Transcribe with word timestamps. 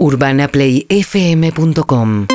UrbanaPlayFM.com 0.00 2.26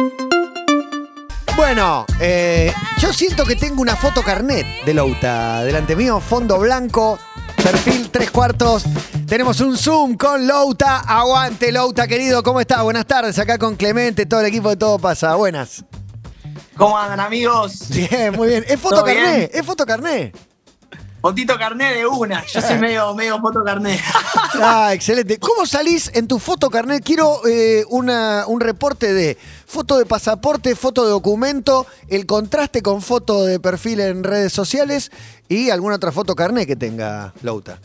Bueno, 1.55 2.05
eh, 2.19 2.71
yo 2.99 3.11
siento 3.11 3.43
que 3.43 3.55
tengo 3.55 3.81
una 3.81 3.95
foto 3.95 4.21
carnet 4.21 4.67
de 4.85 4.93
Louta. 4.93 5.63
Delante 5.63 5.95
mío, 5.95 6.19
fondo 6.19 6.59
blanco, 6.59 7.17
perfil 7.55 8.11
tres 8.11 8.29
cuartos. 8.29 8.83
Tenemos 9.27 9.61
un 9.61 9.75
Zoom 9.77 10.15
con 10.15 10.45
Louta. 10.47 10.99
Aguante, 10.99 11.71
Louta, 11.71 12.07
querido. 12.07 12.43
¿Cómo 12.43 12.59
estás? 12.61 12.83
Buenas 12.83 13.07
tardes. 13.07 13.39
Acá 13.39 13.57
con 13.57 13.75
Clemente, 13.75 14.27
todo 14.27 14.41
el 14.41 14.45
equipo 14.45 14.69
de 14.69 14.75
Todo 14.77 14.99
Pasa. 14.99 15.33
Buenas. 15.33 15.83
¿Cómo 16.77 16.95
andan 16.99 17.19
amigos? 17.19 17.89
Bien, 17.89 18.31
muy 18.35 18.49
bien. 18.49 18.63
Es 18.67 18.79
foto 18.79 18.97
¿Todo 18.97 19.05
carnet, 19.05 19.37
bien? 19.37 19.49
es 19.51 19.65
foto 19.65 19.87
carnet. 19.87 20.37
Fotito 21.25 21.57
carné 21.57 21.91
de 21.91 22.05
una. 22.05 22.45
Yo 22.45 22.61
soy 22.61 22.77
medio, 22.77 23.15
medio 23.15 23.41
foto 23.41 23.63
carné. 23.63 23.99
Ah, 24.61 24.93
excelente. 24.93 25.39
¿Cómo 25.39 25.65
salís 25.65 26.11
en 26.13 26.27
tu 26.27 26.37
foto 26.37 26.69
carnet? 26.69 27.03
Quiero 27.03 27.41
eh, 27.47 27.83
un 27.89 28.61
reporte 28.61 29.11
de 29.11 29.35
foto 29.65 29.97
de 29.97 30.05
pasaporte, 30.05 30.75
foto 30.75 31.03
de 31.03 31.09
documento, 31.09 31.87
el 32.09 32.27
contraste 32.27 32.83
con 32.83 33.01
foto 33.01 33.43
de 33.43 33.59
perfil 33.59 34.01
en 34.01 34.23
redes 34.23 34.53
sociales 34.53 35.11
y 35.49 35.71
alguna 35.71 35.95
otra 35.95 36.11
foto 36.11 36.35
carnet 36.35 36.67
que 36.67 36.75
tenga 36.75 37.33
Louta. 37.41 37.79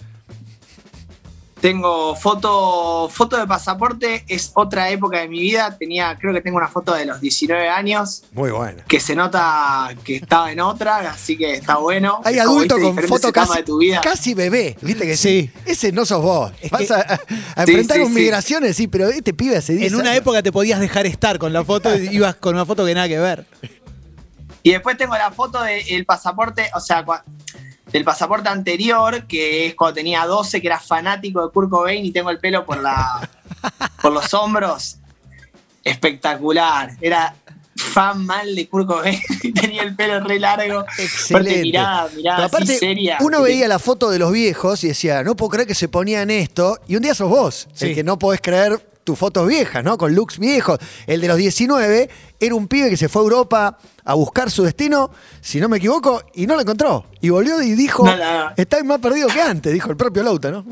Tengo 1.60 2.16
foto, 2.16 3.10
foto 3.12 3.36
de 3.36 3.46
pasaporte, 3.46 4.24
es 4.28 4.50
otra 4.54 4.88
época 4.88 5.18
de 5.18 5.28
mi 5.28 5.40
vida. 5.40 5.76
Tenía, 5.78 6.16
creo 6.18 6.32
que 6.32 6.40
tengo 6.40 6.56
una 6.56 6.68
foto 6.68 6.94
de 6.94 7.04
los 7.04 7.20
19 7.20 7.68
años, 7.68 8.22
Muy 8.32 8.50
buena. 8.50 8.82
que 8.84 8.98
se 8.98 9.14
nota 9.14 9.90
que 10.02 10.16
estaba 10.16 10.50
en 10.52 10.60
otra, 10.60 11.10
así 11.10 11.36
que 11.36 11.52
está 11.52 11.76
bueno. 11.76 12.22
Hay 12.24 12.38
como, 12.38 12.60
viste, 12.60 12.80
con 12.80 12.96
foto 13.04 13.30
casi, 13.30 13.58
de 13.58 13.62
tu 13.64 13.76
vida. 13.78 14.00
casi 14.02 14.32
bebé, 14.32 14.76
viste 14.80 15.04
que 15.06 15.16
Sí. 15.18 15.50
sí. 15.54 15.60
Ese 15.66 15.92
no 15.92 16.06
sos 16.06 16.22
vos. 16.22 16.50
Vas 16.70 16.80
que- 16.86 16.94
a, 16.94 16.96
a 17.00 17.16
Sí, 17.66 17.72
enfrentar 17.72 17.96
sí, 17.98 18.02
con 18.04 18.12
sí. 18.14 18.18
migraciones, 18.20 18.76
sí, 18.76 18.86
pero 18.88 19.08
este 19.08 19.34
pibe 19.34 19.58
hace 19.58 19.74
10 19.74 19.92
En 19.92 19.98
una 19.98 20.10
años. 20.10 20.22
época 20.22 20.42
te 20.42 20.52
podías 20.52 20.80
dejar 20.80 21.04
estar 21.04 21.38
con 21.38 21.52
la 21.52 21.62
foto 21.62 21.94
y 21.94 22.08
ibas 22.08 22.36
con 22.36 22.54
una 22.54 22.64
foto 22.64 22.86
que 22.86 22.94
nada 22.94 23.06
que 23.06 23.18
ver. 23.18 23.44
Y 24.62 24.72
después 24.72 24.96
tengo 24.96 25.14
la 25.16 25.30
foto 25.30 25.62
del 25.62 26.04
pasaporte, 26.06 26.70
o 26.74 26.80
sea, 26.80 27.04
cua- 27.04 27.22
del 27.92 28.04
pasaporte 28.04 28.48
anterior, 28.48 29.26
que 29.26 29.66
es 29.66 29.74
cuando 29.74 29.94
tenía 29.94 30.24
12, 30.26 30.60
que 30.60 30.66
era 30.66 30.80
fanático 30.80 31.44
de 31.44 31.52
Kurt 31.52 31.70
Cobain 31.70 32.04
y 32.04 32.12
tengo 32.12 32.30
el 32.30 32.38
pelo 32.38 32.64
por, 32.64 32.80
la, 32.80 33.28
por 34.02 34.12
los 34.12 34.32
hombros. 34.34 34.96
Espectacular. 35.82 36.96
Era 37.00 37.34
fan 37.76 38.24
mal 38.24 38.54
de 38.54 38.68
Kurt 38.68 38.86
Cobain 38.86 39.20
y 39.42 39.52
tenía 39.52 39.82
el 39.82 39.96
pelo 39.96 40.20
re 40.20 40.38
largo. 40.38 40.84
Excelente. 40.98 41.50
Aparte, 41.50 41.62
mirada, 41.62 42.10
mirada 42.14 42.38
así 42.38 42.46
aparte, 42.46 42.78
seria. 42.78 43.18
uno 43.20 43.42
veía 43.42 43.66
la 43.66 43.78
foto 43.78 44.10
de 44.10 44.18
los 44.18 44.32
viejos 44.32 44.84
y 44.84 44.88
decía, 44.88 45.22
no 45.22 45.34
puedo 45.36 45.50
creer 45.50 45.66
que 45.66 45.74
se 45.74 45.88
ponían 45.88 46.30
esto. 46.30 46.78
Y 46.86 46.96
un 46.96 47.02
día 47.02 47.14
sos 47.14 47.30
vos, 47.30 47.68
el 47.80 47.94
que 47.94 48.04
no 48.04 48.18
podés 48.18 48.40
creer 48.40 48.89
tus 49.10 49.18
fotos 49.18 49.48
viejas, 49.48 49.82
¿no? 49.82 49.98
Con 49.98 50.14
looks 50.14 50.38
viejos. 50.38 50.78
El 51.04 51.20
de 51.20 51.26
los 51.26 51.36
19 51.36 52.08
era 52.38 52.54
un 52.54 52.68
pibe 52.68 52.88
que 52.88 52.96
se 52.96 53.08
fue 53.08 53.22
a 53.22 53.24
Europa 53.24 53.78
a 54.04 54.14
buscar 54.14 54.52
su 54.52 54.62
destino, 54.62 55.10
si 55.40 55.58
no 55.58 55.68
me 55.68 55.78
equivoco, 55.78 56.22
y 56.32 56.46
no 56.46 56.54
lo 56.54 56.60
encontró. 56.60 57.06
Y 57.20 57.30
volvió 57.30 57.60
y 57.60 57.72
dijo, 57.72 58.04
No, 58.06 58.84
más 58.84 58.98
perdido 59.00 59.26
que 59.26 59.42
antes, 59.42 59.72
dijo 59.72 59.90
el 59.90 59.96
propio 59.96 60.22
Lauta, 60.22 60.52
¿no? 60.52 60.64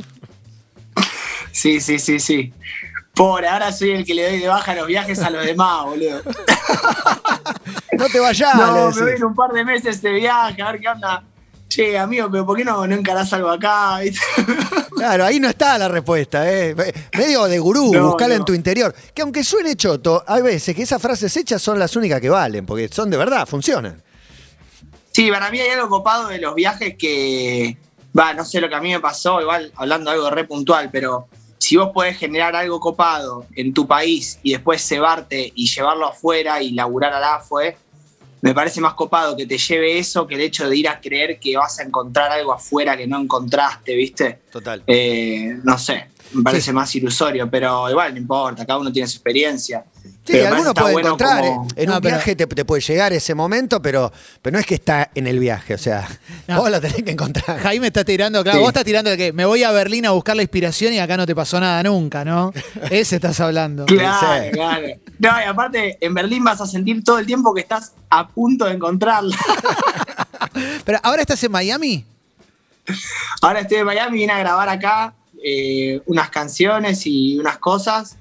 Sí, 1.51 1.81
sí, 1.81 1.99
sí, 1.99 2.21
sí. 2.21 2.55
Pobre, 3.13 3.49
ahora 3.49 3.73
soy 3.73 3.91
el 3.91 4.05
que 4.05 4.15
le 4.15 4.31
doy 4.31 4.39
de 4.39 4.47
baja 4.47 4.77
los 4.77 4.87
viajes 4.87 5.19
a 5.19 5.31
los 5.31 5.45
demás, 5.45 5.85
boludo. 5.85 6.23
No 7.99 8.07
te 8.09 8.21
vayas. 8.21 8.55
no, 8.55 8.93
me 8.93 9.03
voy 9.03 9.13
en 9.17 9.25
un 9.25 9.35
par 9.35 9.51
de 9.51 9.65
meses 9.65 10.01
de 10.01 10.13
viaje, 10.13 10.63
a 10.63 10.71
ver 10.71 10.81
qué 10.81 10.89
onda. 10.89 11.25
Che, 11.69 11.99
amigo, 11.99 12.31
pero 12.31 12.47
¿por 12.47 12.57
qué 12.57 12.65
no, 12.65 12.87
no 12.87 12.95
encarás 12.95 13.33
algo 13.33 13.51
acá? 13.51 14.01
Claro, 14.99 15.25
ahí 15.27 15.39
no 15.39 15.49
está 15.49 15.79
la 15.79 15.87
respuesta, 15.87 16.51
¿eh? 16.53 16.75
Medio 17.17 17.45
de 17.45 17.61
gurú, 17.61 17.93
No, 17.95 18.07
buscala 18.09 18.35
no. 18.35 18.41
en 18.41 18.45
tu 18.45 18.53
interior. 18.53 18.93
Que 19.15 19.23
aunque 19.23 19.45
suene 19.45 19.77
choto, 19.77 20.25
hay 20.27 20.43
veces 20.43 20.75
que 20.75 20.83
esas 20.83 21.01
frases 21.01 21.37
hechas 21.37 21.63
son 21.63 21.79
las 21.79 21.95
únicas 21.95 22.21
que 22.21 22.29
valen, 22.29 22.67
porque 22.67 22.89
son 22.89 23.09
de 23.09 23.17
verdad, 23.17 23.47
funcionan. 23.47 24.03
Sí, 25.13 25.31
para 25.31 25.53
mí 25.53 25.61
hay 25.61 25.69
algo 25.71 25.89
copado 25.89 26.27
de 26.29 26.39
los 26.39 26.53
viajes 26.57 26.97
que, 26.99 27.77
va, 28.19 28.35
no 28.35 28.45
sé 28.45 28.61
lo 28.61 28.69
que 28.69 28.75
a 28.75 28.81
mí 28.81 28.91
me 28.91 28.99
pasó, 28.99 29.41
igual 29.41 29.71
hablando 29.77 30.11
de 30.11 30.17
algo 30.17 30.31
re 30.31 30.43
puntual, 30.45 30.91
pero 30.91 31.29
si 31.59 31.77
vos 31.77 31.91
podés 31.95 32.17
generar 32.19 32.57
algo 32.57 32.81
copado 32.81 33.47
en 33.55 33.73
tu 33.73 33.87
país 33.87 34.41
y 34.43 34.53
después 34.53 34.83
cebarte 34.83 35.53
y 35.55 35.69
llevarlo 35.69 36.09
afuera 36.09 36.61
y 36.61 36.73
laburar 36.73 37.13
al 37.13 37.23
AFUE, 37.23 37.77
me 38.41 38.55
parece 38.55 38.81
más 38.81 38.95
copado 38.95 39.37
que 39.37 39.47
te 39.47 39.59
lleve 39.59 39.99
eso 39.99 40.27
que 40.27 40.35
el 40.35 40.43
hecho 40.43 40.69
de 40.69 40.77
ir 40.77 40.89
a 40.89 41.01
creer 41.01 41.39
que 41.39 41.57
vas 41.57 41.79
a 41.79 41.83
encontrar 41.83 42.31
algo 42.31 42.53
afuera 42.53 42.97
que 42.97 43.07
no 43.07 43.21
encontraste, 43.21 43.95
¿viste? 43.95 44.41
Total. 44.51 44.83
Eh, 44.87 45.59
no 45.65 45.79
sé, 45.79 46.07
me 46.33 46.43
parece 46.43 46.73
más 46.73 46.95
ilusorio, 46.95 47.51
pero 47.51 47.89
igual 47.91 48.13
no 48.13 48.21
importa, 48.21 48.65
cada 48.67 48.79
uno 48.79 48.93
tiene 48.93 49.09
su 49.09 49.17
experiencia. 49.17 49.85
Sí, 50.27 50.33
Pero 50.35 50.49
alguno 50.49 50.75
puede 50.75 50.93
bueno 50.93 51.09
encontrar. 51.09 51.41
como- 51.43 51.65
eh, 51.71 51.83
En 51.83 51.89
No, 51.89 51.97
un 51.97 52.01
pero- 52.03 52.17
viaje 52.17 52.37
te, 52.37 52.47
te 52.47 52.65
puede 52.65 52.83
llegar 52.83 53.13
ese 53.15 53.35
momento, 53.35 53.81
pero, 53.81 54.13
pero 54.43 54.53
no 54.55 54.59
es 54.61 54.67
que 54.67 54.75
está 54.75 55.11
en 55.15 55.27
el 55.27 55.39
viaje. 55.39 55.73
O 55.75 55.79
sea, 55.79 56.07
No. 56.47 56.59
vos 56.61 56.71
lo 56.71 56.81
tenés 56.81 57.03
que 57.03 57.11
encontrar. 57.13 57.59
Jaime 57.61 57.87
está 57.87 58.05
tirando, 58.05 58.43
claro, 58.43 58.59
Sí. 58.59 58.61
vos 58.63 58.69
estás 58.69 58.85
tirando 58.85 59.09
de 59.11 59.17
que 59.17 59.33
me 59.33 59.45
voy 59.47 59.63
a 59.65 59.71
Berlín 59.71 60.05
a 60.07 60.11
buscar 60.11 60.37
la 60.37 60.43
inspiración 60.43 60.93
y 60.93 60.99
acá 60.99 61.17
no 61.17 61.25
te 61.27 61.35
pasó 61.35 61.59
nada 61.61 61.83
nunca, 61.83 62.25
¿no? 62.25 62.53
Ese 62.91 63.17
estás 63.17 63.41
hablando. 63.41 63.87
Claro, 63.87 64.45
Sí. 64.45 64.51
claro. 64.53 64.87
No, 65.19 65.29
y 65.41 65.45
aparte, 65.45 65.97
en 66.01 66.15
Berlín 66.15 66.45
vas 66.45 66.61
a 66.61 66.67
sentir 66.67 67.03
todo 67.03 67.19
el 67.19 67.27
tiempo 67.27 67.55
que 67.55 67.63
estás 67.63 67.93
a 68.11 68.29
punto 68.29 68.67
de 68.67 68.73
encontrarla. 68.75 69.35
Pero 70.85 70.99
ahora 71.03 71.23
estás 71.23 71.43
en 71.45 71.53
Miami. 71.53 72.05
Ahora 73.43 73.61
estoy 73.61 73.79
en 73.79 73.87
Miami, 73.87 74.19
vine 74.19 74.33
a 74.33 74.39
grabar 74.39 74.69
acá 74.69 75.15
eh, 75.45 76.01
unas 76.07 76.31
canciones 76.31 77.03
y 77.07 77.39
unas 77.39 77.59
cosas. 77.59 78.17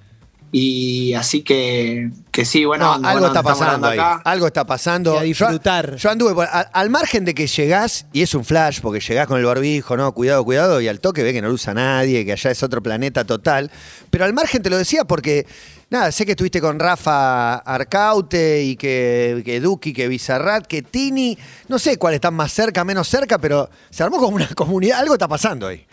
Y 0.49 1.13
así 1.13 1.41
que, 1.41 2.09
que 2.31 2.45
sí, 2.45 2.63
bueno, 2.63 2.85
No, 2.85 2.91
onda, 2.95 3.09
algo 3.09 3.19
bueno, 3.21 3.33
está 3.37 3.43
pasando 3.43 3.87
ahí. 3.87 3.99
Algo 4.23 4.47
está 4.47 4.65
pasando. 4.65 5.13
Y 5.15 5.17
a 5.17 5.21
disfrutar. 5.23 5.91
Yo, 5.91 5.97
yo 5.97 6.09
anduve 6.09 6.33
por- 6.33 6.45
a- 6.45 6.61
al 6.61 6.89
margen 6.89 7.25
de 7.25 7.33
que 7.33 7.47
llegás, 7.47 8.05
y 8.13 8.21
es 8.21 8.33
un 8.33 8.45
flash, 8.45 8.79
porque 8.81 9.01
llegás 9.01 9.27
con 9.27 9.37
el 9.39 9.45
barbijo, 9.45 9.97
no, 9.97 10.11
cuidado, 10.13 10.45
cuidado, 10.45 10.79
y 10.79 10.87
al 10.87 11.01
toque 11.01 11.21
ve 11.23 11.33
que 11.33 11.41
no 11.41 11.49
lo 11.49 11.53
usa 11.53 11.73
nadie, 11.73 12.25
que 12.25 12.31
allá 12.31 12.49
es 12.51 12.63
otro 12.63 12.81
planeta 12.81 13.25
total. 13.25 13.69
Pero 14.09 14.23
al 14.23 14.33
margen 14.33 14.61
te 14.63 14.69
lo 14.69 14.77
decía 14.77 15.03
porque, 15.03 15.45
nada, 15.89 16.13
sé 16.13 16.25
que 16.25 16.31
estuviste 16.31 16.61
con 16.61 16.79
Rafa 16.79 17.55
Arcaute 17.55 18.63
y 18.63 18.77
que, 18.77 19.41
que 19.43 19.59
Duki, 19.59 19.91
que 19.91 20.07
Bizarrat, 20.07 20.65
que 20.65 20.81
Tini, 20.81 21.37
no 21.67 21.77
sé 21.77 21.97
cuáles 21.97 22.17
están 22.19 22.33
más 22.35 22.53
cerca, 22.53 22.85
menos 22.85 23.09
cerca, 23.09 23.37
pero 23.37 23.69
se 23.89 24.01
armó 24.01 24.17
como 24.17 24.37
una 24.37 24.47
comunidad, 24.55 24.99
algo 24.99 25.13
está 25.15 25.27
pasando 25.27 25.67
ahí. 25.67 25.85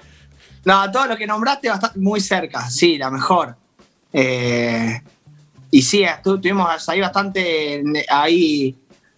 No, 0.64 0.90
todo 0.92 1.06
lo 1.06 1.16
que 1.16 1.26
nombraste 1.26 1.68
bastante, 1.68 1.98
muy 1.98 2.20
cerca, 2.20 2.70
sí, 2.70 2.96
la 2.98 3.10
mejor. 3.10 3.56
Eh, 4.16 5.02
y 5.70 5.82
sí, 5.82 6.02
estu- 6.02 6.36
estuvimos 6.36 6.88
ahí 6.88 7.00
bastante 7.00 7.82
ahí. 8.08 8.76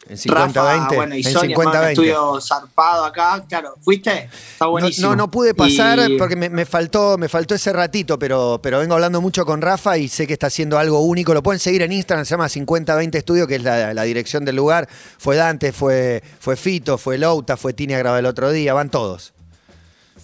En 0.08 0.16
Rafa, 0.32 0.86
50-20. 0.88 0.94
bueno, 0.94 1.16
y 1.16 1.26
en 1.26 1.32
Sonia, 1.32 1.56
armaron 1.56 1.66
un 1.66 1.72
50-20. 1.82 1.90
estudio 1.90 2.40
zarpado 2.40 3.04
acá. 3.04 3.44
Claro, 3.48 3.74
¿fuiste? 3.82 4.30
Está 4.52 4.64
No, 4.66 4.70
buenísimo. 4.70 5.08
No, 5.08 5.16
no 5.16 5.30
pude 5.32 5.52
pasar 5.52 6.08
Y- 6.08 6.16
porque 6.16 6.36
me, 6.36 6.48
me 6.48 6.64
faltó, 6.64 7.18
me 7.18 7.28
faltó 7.28 7.56
ese 7.56 7.72
ratito, 7.72 8.16
pero, 8.16 8.60
pero 8.62 8.78
vengo 8.78 8.94
hablando 8.94 9.20
mucho 9.20 9.44
con 9.44 9.60
Rafa 9.60 9.98
y 9.98 10.06
sé 10.06 10.28
que 10.28 10.32
está 10.34 10.46
haciendo 10.46 10.78
algo 10.78 11.00
único. 11.00 11.34
Lo 11.34 11.42
pueden 11.42 11.58
seguir 11.58 11.82
en 11.82 11.90
Instagram, 11.90 12.24
se 12.24 12.30
llama 12.30 12.48
5020 12.48 13.18
Estudio, 13.18 13.48
que 13.48 13.56
es 13.56 13.62
la, 13.64 13.92
la 13.94 14.02
dirección 14.04 14.44
del 14.44 14.54
lugar. 14.54 14.88
Fue 15.18 15.34
Dante, 15.34 15.72
fue, 15.72 16.22
fue 16.38 16.54
Fito, 16.56 16.98
fue 16.98 17.18
Louta, 17.18 17.56
fue 17.56 17.72
Tini 17.72 17.94
a 17.94 17.98
grabar 17.98 18.20
el 18.20 18.26
otro 18.26 18.52
día, 18.52 18.74
van 18.74 18.90
todos. 18.90 19.34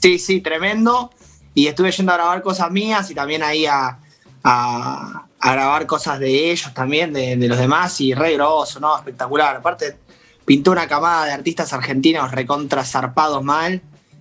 Sí, 0.00 0.21
sí, 0.21 0.41
tremendo. 0.41 1.11
Y 1.55 1.66
estuve 1.66 1.91
yendo 1.91 2.12
a 2.12 2.16
grabar 2.19 2.41
cosas 2.43 2.71
mías 2.71 3.11
y 3.11 3.16
también 3.16 3.43
ahí 3.43 3.66
a, 3.66 3.99
a- 4.45 5.25
a 5.45 5.53
grabar 5.53 5.87
cosas 5.87 6.19
de 6.21 6.51
ellos 6.53 6.73
también, 6.73 7.13
de, 7.13 7.37
de 7.37 7.49
los 7.49 7.59
demás, 7.59 8.01
y 8.01 8.15
re 8.15 8.35
grosso, 8.35 8.79
¿no? 8.81 8.97
Espectacular. 8.97 9.57
Aparte, 9.57 9.97
pintó 10.45 10.71
una 10.71 10.87
camada 10.87 11.25
de 11.27 11.33
artistas 11.33 11.73
argentinos 11.73 12.31
recontra 12.31 12.85
zarpados 12.85 13.43
mal, 13.43 13.81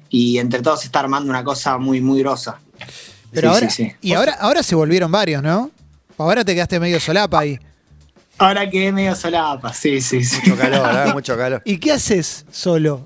y 0.09 0.39
entre 0.39 0.61
todos 0.61 0.79
se 0.81 0.87
está 0.87 0.99
armando 0.99 1.29
una 1.29 1.43
cosa 1.43 1.77
muy, 1.77 2.01
muy 2.01 2.19
grosa. 2.21 2.59
Pero 3.31 3.49
Sí, 3.49 3.53
ahora, 3.55 3.69
sí, 3.69 3.83
sí. 3.85 3.95
y 4.01 4.13
ahora, 4.13 4.33
ahora 4.39 4.63
se 4.63 4.75
volvieron 4.75 5.11
varios, 5.11 5.41
¿no? 5.43 5.69
Ahora 6.17 6.43
te 6.43 6.53
quedaste 6.53 6.79
medio 6.79 6.99
solapa 6.99 7.39
ahí. 7.39 7.59
Ahora 8.37 8.69
quedé 8.69 8.91
medio 8.91 9.15
solapa, 9.15 9.73
sí, 9.73 10.01
sí, 10.01 10.23
sí. 10.23 10.37
Mucho 10.43 10.57
calor. 10.57 11.13
Mucho 11.13 11.37
calor. 11.37 11.61
¿Y 11.65 11.77
qué 11.77 11.91
haces 11.93 12.45
solo? 12.51 13.01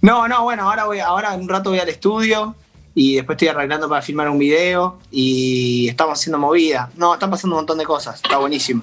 No, 0.00 0.26
no, 0.26 0.42
bueno, 0.42 0.68
ahora 0.68 0.84
voy, 0.86 0.98
ahora 0.98 1.34
en 1.34 1.42
un 1.42 1.48
rato 1.48 1.70
voy 1.70 1.78
al 1.78 1.88
estudio 1.88 2.56
y 2.94 3.16
después 3.16 3.36
estoy 3.36 3.48
arreglando 3.48 3.88
para 3.88 4.02
filmar 4.02 4.28
un 4.28 4.38
video 4.38 4.98
y 5.10 5.88
estamos 5.88 6.18
haciendo 6.18 6.38
movida. 6.38 6.90
No, 6.96 7.14
están 7.14 7.30
pasando 7.30 7.56
un 7.56 7.60
montón 7.60 7.78
de 7.78 7.84
cosas, 7.84 8.16
está 8.16 8.36
buenísimo. 8.38 8.82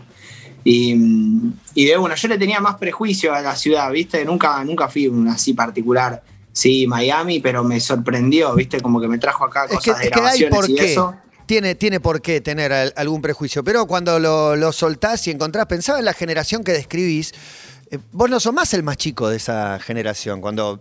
Y, 0.64 0.94
y 1.74 1.86
de 1.86 1.98
una, 1.98 2.16
yo 2.16 2.28
le 2.28 2.38
tenía 2.38 2.60
más 2.60 2.76
prejuicio 2.76 3.34
a 3.34 3.42
la 3.42 3.56
ciudad, 3.56 3.90
¿viste? 3.92 4.24
Nunca, 4.26 4.64
nunca 4.64 4.90
fui 4.90 5.08
un 5.08 5.28
así 5.28 5.54
particular. 5.54 6.22
Sí, 6.52 6.86
Miami, 6.88 7.40
pero 7.40 7.64
me 7.64 7.80
sorprendió, 7.80 8.54
¿viste? 8.56 8.82
Como 8.82 9.00
que 9.00 9.08
me 9.08 9.18
trajo 9.18 9.46
acá 9.46 9.64
Es 9.66 9.70
que, 9.70 9.76
cosas 9.76 10.00
de 10.00 10.06
es 10.08 10.12
que 10.12 10.20
hay 10.20 10.44
por 10.50 10.70
y 10.70 10.76
qué. 10.76 10.92
eso. 10.92 11.16
Tiene, 11.46 11.74
tiene 11.76 12.00
por 12.00 12.22
qué 12.22 12.42
tener 12.42 12.72
al- 12.74 12.94
algún 12.96 13.22
prejuicio, 13.22 13.64
pero 13.64 13.88
cuando 13.88 14.20
lo, 14.20 14.56
lo 14.56 14.72
soltás 14.72 15.26
y 15.28 15.32
encontrás, 15.32 15.66
pensaba 15.68 15.98
en 16.00 16.06
la 16.06 16.14
generación 16.14 16.64
que 16.64 16.74
describís, 16.74 17.34
eh, 17.90 17.98
vos 18.12 18.30
no 18.30 18.40
sos 18.40 18.54
más 18.54 18.72
el 18.76 18.84
más 18.84 18.98
chico 18.98 19.30
de 19.30 19.38
esa 19.38 19.80
generación, 19.80 20.42
cuando 20.42 20.80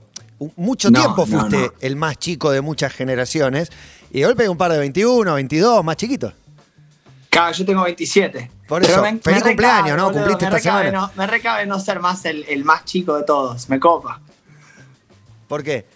mucho 0.57 0.91
No, 0.91 1.01
tiempo 1.01 1.27
fuiste 1.27 1.59
no. 1.59 1.73
el 1.81 1.97
más 1.97 2.19
chico 2.19 2.51
de 2.51 2.61
muchas 2.61 2.93
generaciones, 2.93 3.71
y 4.11 4.21
de 4.21 4.27
golpe 4.27 4.49
un 4.49 4.57
par 4.59 4.73
de 4.73 4.79
21, 4.79 5.35
22, 5.35 5.85
más 5.85 5.97
chiquitos. 5.97 6.33
Claro, 7.31 7.53
yo 7.55 7.65
tengo 7.67 7.83
27. 7.83 8.51
Por 8.67 8.83
eso, 8.85 9.03
me- 9.03 9.19
feliz 9.19 9.43
me 9.43 9.49
cumpleaños, 9.51 9.85
recabe, 9.91 9.97
¿no? 9.99 10.05
boludo, 10.07 10.19
Cumpliste 10.21 10.45
esta 10.47 10.57
recabe 10.57 10.85
semana. 10.87 11.07
No, 11.07 11.13
me 11.15 11.27
recabe 11.27 11.67
no 11.67 11.79
ser 11.81 12.01
más 12.01 12.25
el, 12.25 12.45
el 12.49 12.65
más 12.65 12.85
chico 12.85 13.17
de 13.17 13.25
todos, 13.25 13.69
me 13.69 13.79
copa. 13.79 14.21
¿Por 15.47 15.63
qué? 15.63 15.87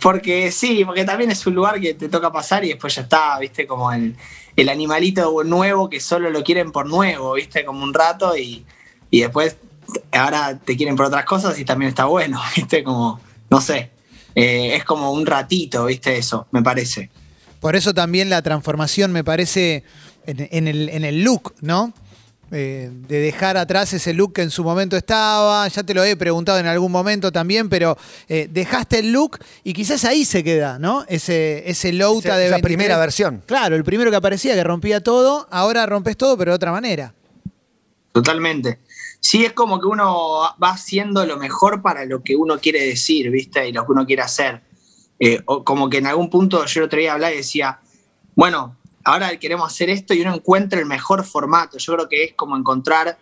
Porque 0.00 0.52
sí, 0.52 0.84
porque 0.84 1.04
también 1.04 1.30
es 1.30 1.44
un 1.46 1.54
lugar 1.54 1.80
que 1.80 1.94
te 1.94 2.08
toca 2.08 2.30
pasar 2.30 2.64
y 2.64 2.68
después 2.68 2.94
ya 2.94 3.02
está, 3.02 3.38
viste, 3.40 3.66
como 3.66 3.90
el, 3.92 4.14
el 4.54 4.68
animalito 4.68 5.42
nuevo 5.42 5.90
que 5.90 6.00
solo 6.00 6.30
lo 6.30 6.44
quieren 6.44 6.70
por 6.70 6.86
nuevo, 6.86 7.32
viste, 7.34 7.64
como 7.64 7.82
un 7.82 7.92
rato 7.92 8.36
y, 8.36 8.64
y 9.10 9.20
después 9.22 9.56
ahora 10.12 10.58
te 10.58 10.76
quieren 10.76 10.96
por 10.96 11.06
otras 11.06 11.24
cosas 11.24 11.58
y 11.58 11.64
también 11.64 11.90
está 11.90 12.04
bueno, 12.06 12.40
viste, 12.56 12.82
como, 12.84 13.20
no 13.50 13.60
sé, 13.60 13.90
eh, 14.34 14.76
es 14.76 14.84
como 14.84 15.12
un 15.12 15.26
ratito, 15.26 15.86
viste, 15.86 16.16
eso, 16.16 16.46
me 16.50 16.62
parece. 16.62 17.10
Por 17.60 17.74
eso 17.74 17.92
también 17.92 18.30
la 18.30 18.40
transformación 18.42 19.10
me 19.12 19.24
parece 19.24 19.82
en, 20.26 20.48
en 20.50 20.68
el, 20.68 20.88
en 20.90 21.04
el 21.04 21.22
look, 21.24 21.54
¿no? 21.60 21.92
Eh, 22.50 22.88
de 22.90 23.18
dejar 23.18 23.58
atrás 23.58 23.92
ese 23.92 24.14
look 24.14 24.32
que 24.32 24.40
en 24.40 24.50
su 24.50 24.64
momento 24.64 24.96
estaba, 24.96 25.68
ya 25.68 25.82
te 25.82 25.92
lo 25.92 26.02
he 26.02 26.16
preguntado 26.16 26.58
en 26.58 26.66
algún 26.66 26.90
momento 26.90 27.30
también, 27.30 27.68
pero 27.68 27.98
eh, 28.26 28.48
dejaste 28.50 29.00
el 29.00 29.12
look 29.12 29.38
y 29.64 29.74
quizás 29.74 30.06
ahí 30.06 30.24
se 30.24 30.42
queda, 30.42 30.78
¿no? 30.78 31.04
Ese, 31.08 31.68
ese 31.68 31.92
Louta 31.92 32.28
Esa- 32.28 32.36
de 32.38 32.44
23. 32.44 32.62
primera 32.62 32.96
versión. 32.96 33.42
Claro, 33.44 33.76
el 33.76 33.84
primero 33.84 34.10
que 34.10 34.16
aparecía 34.16 34.54
que 34.54 34.64
rompía 34.64 35.02
todo, 35.02 35.46
ahora 35.50 35.84
rompes 35.84 36.16
todo, 36.16 36.38
pero 36.38 36.52
de 36.52 36.56
otra 36.56 36.72
manera. 36.72 37.12
Totalmente. 38.12 38.78
Sí, 39.20 39.44
es 39.44 39.52
como 39.52 39.80
que 39.80 39.86
uno 39.86 40.54
va 40.62 40.70
haciendo 40.70 41.26
lo 41.26 41.36
mejor 41.36 41.82
para 41.82 42.04
lo 42.04 42.22
que 42.22 42.36
uno 42.36 42.58
quiere 42.58 42.84
decir, 42.84 43.30
¿viste? 43.30 43.68
Y 43.68 43.72
lo 43.72 43.84
que 43.84 43.92
uno 43.92 44.06
quiere 44.06 44.22
hacer. 44.22 44.62
Eh, 45.18 45.42
o 45.46 45.64
como 45.64 45.90
que 45.90 45.98
en 45.98 46.06
algún 46.06 46.30
punto 46.30 46.64
yo 46.64 46.80
el 46.80 46.86
otro 46.86 47.00
día 47.00 47.14
hablaba 47.14 47.34
y 47.34 47.38
decía, 47.38 47.80
bueno, 48.36 48.76
ahora 49.04 49.36
queremos 49.38 49.72
hacer 49.72 49.90
esto 49.90 50.14
y 50.14 50.20
uno 50.20 50.34
encuentra 50.34 50.78
el 50.78 50.86
mejor 50.86 51.24
formato. 51.24 51.78
Yo 51.78 51.94
creo 51.94 52.08
que 52.08 52.24
es 52.24 52.34
como 52.34 52.56
encontrar 52.56 53.18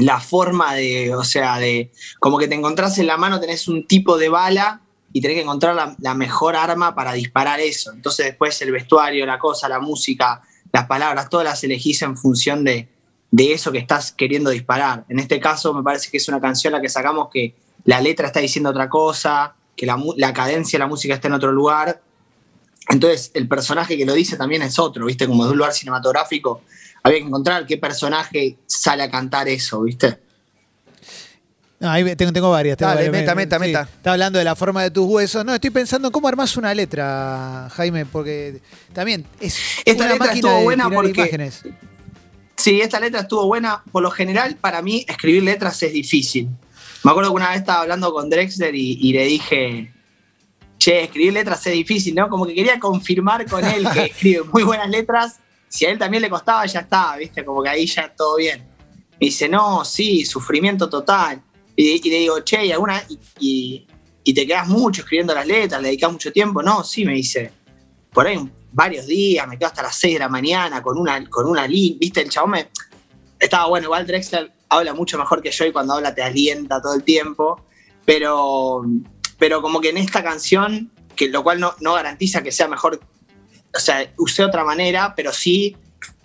la 0.00 0.20
forma 0.20 0.74
de, 0.74 1.14
o 1.14 1.24
sea, 1.24 1.58
de, 1.58 1.92
como 2.18 2.38
que 2.38 2.48
te 2.48 2.54
encontrás 2.54 2.98
en 2.98 3.06
la 3.06 3.18
mano, 3.18 3.38
tenés 3.38 3.68
un 3.68 3.86
tipo 3.86 4.16
de 4.16 4.30
bala 4.30 4.80
y 5.12 5.20
tenés 5.20 5.36
que 5.36 5.42
encontrar 5.42 5.74
la, 5.74 5.94
la 5.98 6.14
mejor 6.14 6.56
arma 6.56 6.94
para 6.94 7.12
disparar 7.12 7.60
eso. 7.60 7.92
Entonces 7.92 8.26
después 8.26 8.60
el 8.62 8.72
vestuario, 8.72 9.26
la 9.26 9.38
cosa, 9.38 9.68
la 9.68 9.80
música, 9.80 10.40
las 10.72 10.86
palabras, 10.86 11.28
todas 11.28 11.44
las 11.44 11.62
elegís 11.62 12.00
en 12.00 12.16
función 12.16 12.64
de, 12.64 12.88
de 13.32 13.52
eso 13.54 13.72
que 13.72 13.78
estás 13.78 14.12
queriendo 14.12 14.50
disparar. 14.50 15.04
En 15.08 15.18
este 15.18 15.40
caso 15.40 15.74
me 15.74 15.82
parece 15.82 16.10
que 16.10 16.18
es 16.18 16.28
una 16.28 16.40
canción 16.40 16.72
la 16.72 16.80
que 16.80 16.88
sacamos 16.88 17.28
que 17.32 17.54
la 17.84 18.00
letra 18.00 18.26
está 18.28 18.38
diciendo 18.38 18.70
otra 18.70 18.88
cosa, 18.88 19.54
que 19.74 19.86
la, 19.86 20.00
la 20.16 20.32
cadencia 20.32 20.76
de 20.78 20.84
la 20.84 20.86
música 20.86 21.14
está 21.14 21.26
en 21.28 21.34
otro 21.34 21.50
lugar. 21.50 22.00
Entonces 22.90 23.30
el 23.34 23.48
personaje 23.48 23.96
que 23.96 24.04
lo 24.04 24.12
dice 24.12 24.36
también 24.36 24.62
es 24.62 24.78
otro, 24.78 25.06
¿viste? 25.06 25.26
Como 25.26 25.44
de 25.46 25.50
un 25.52 25.56
lugar 25.58 25.72
cinematográfico. 25.72 26.62
Había 27.02 27.18
que 27.18 27.24
encontrar 27.24 27.66
qué 27.66 27.78
personaje 27.78 28.58
sale 28.66 29.02
a 29.02 29.10
cantar 29.10 29.48
eso, 29.48 29.82
¿viste? 29.82 30.18
No, 31.80 31.90
ahí 31.90 32.14
tengo, 32.14 32.32
tengo 32.32 32.50
varias. 32.50 32.76
tengo 32.76 32.90
Dale, 32.90 33.08
varias. 33.08 33.22
meta, 33.22 33.34
meta, 33.34 33.56
Sí, 33.56 33.60
meta. 33.66 33.82
Está 33.96 34.12
hablando 34.12 34.38
de 34.38 34.44
la 34.44 34.54
forma 34.54 34.82
de 34.84 34.90
tus 34.92 35.04
huesos. 35.06 35.44
No, 35.44 35.52
estoy 35.54 35.70
pensando 35.70 36.08
en 36.08 36.12
cómo 36.12 36.28
armás 36.28 36.56
una 36.56 36.72
letra, 36.74 37.68
Jaime, 37.74 38.06
porque 38.06 38.60
también 38.92 39.24
es 39.40 39.58
Esta 39.84 40.04
una 40.04 40.12
letra 40.12 40.26
máquina 40.26 40.34
estuvo 40.48 40.58
de 40.58 40.64
buena 40.64 40.84
tirar 40.84 40.94
porque- 41.02 41.20
imágenes. 41.20 41.62
Sí, 42.62 42.80
esta 42.80 43.00
letra 43.00 43.22
estuvo 43.22 43.44
buena. 43.46 43.82
Por 43.90 44.04
lo 44.04 44.10
general, 44.12 44.56
para 44.56 44.82
mí, 44.82 45.04
escribir 45.08 45.42
letras 45.42 45.82
es 45.82 45.92
difícil. 45.92 46.48
Me 47.02 47.10
acuerdo 47.10 47.30
que 47.30 47.36
una 47.36 47.48
vez 47.50 47.58
estaba 47.58 47.80
hablando 47.80 48.12
con 48.12 48.30
Drexler 48.30 48.72
y, 48.74 48.98
y 49.00 49.12
le 49.12 49.24
dije, 49.24 49.92
che, 50.78 51.02
escribir 51.02 51.32
letras 51.32 51.66
es 51.66 51.72
difícil, 51.72 52.14
¿no? 52.14 52.28
Como 52.28 52.46
que 52.46 52.54
quería 52.54 52.78
confirmar 52.78 53.44
con 53.50 53.64
él 53.64 53.84
que 53.92 54.04
escribe 54.06 54.44
muy 54.52 54.62
buenas 54.62 54.88
letras. 54.88 55.40
Si 55.68 55.84
a 55.86 55.90
él 55.90 55.98
también 55.98 56.22
le 56.22 56.30
costaba, 56.30 56.64
ya 56.66 56.80
está, 56.80 57.16
¿viste? 57.16 57.44
Como 57.44 57.62
que 57.64 57.68
ahí 57.70 57.86
ya 57.86 58.08
todo 58.14 58.36
bien. 58.36 58.60
Me 59.20 59.26
dice, 59.26 59.48
no, 59.48 59.84
sí, 59.84 60.24
sufrimiento 60.24 60.88
total. 60.88 61.42
Y, 61.74 62.06
y 62.06 62.10
le 62.10 62.18
digo, 62.18 62.38
che, 62.44 62.64
¿y 62.66 62.70
alguna? 62.70 63.02
Y, 63.08 63.18
y- 63.40 63.86
y 64.24 64.34
te 64.34 64.46
quedas 64.46 64.68
mucho 64.68 65.00
escribiendo 65.02 65.34
las 65.34 65.44
letras, 65.44 65.82
le 65.82 65.88
dedicas 65.88 66.12
mucho 66.12 66.30
tiempo. 66.32 66.62
No, 66.62 66.84
sí, 66.84 67.04
me 67.04 67.14
dice, 67.14 67.50
por 68.12 68.28
ahí 68.28 68.38
varios 68.72 69.06
días, 69.06 69.46
me 69.46 69.58
quedo 69.58 69.68
hasta 69.68 69.82
las 69.82 69.96
6 69.96 70.14
de 70.14 70.18
la 70.20 70.28
mañana 70.28 70.82
con 70.82 70.98
una, 70.98 71.28
con 71.28 71.46
una 71.46 71.66
viste, 71.66 72.22
el 72.22 72.30
chabón 72.30 72.52
me... 72.52 72.68
Estaba 73.38 73.66
bueno, 73.66 73.86
igual 73.86 74.06
Drexler 74.06 74.52
habla 74.68 74.94
mucho 74.94 75.18
mejor 75.18 75.42
que 75.42 75.50
yo 75.50 75.64
y 75.66 75.72
cuando 75.72 75.94
habla 75.94 76.14
te 76.14 76.22
alienta 76.22 76.80
todo 76.80 76.94
el 76.94 77.02
tiempo, 77.02 77.60
pero, 78.04 78.82
pero 79.38 79.60
como 79.60 79.80
que 79.80 79.90
en 79.90 79.98
esta 79.98 80.22
canción, 80.22 80.90
que 81.14 81.28
lo 81.28 81.42
cual 81.42 81.60
no, 81.60 81.74
no 81.80 81.94
garantiza 81.94 82.42
que 82.42 82.52
sea 82.52 82.68
mejor, 82.68 83.00
o 83.74 83.80
sea, 83.80 84.12
usé 84.16 84.44
otra 84.44 84.64
manera, 84.64 85.14
pero 85.14 85.32
sí 85.32 85.76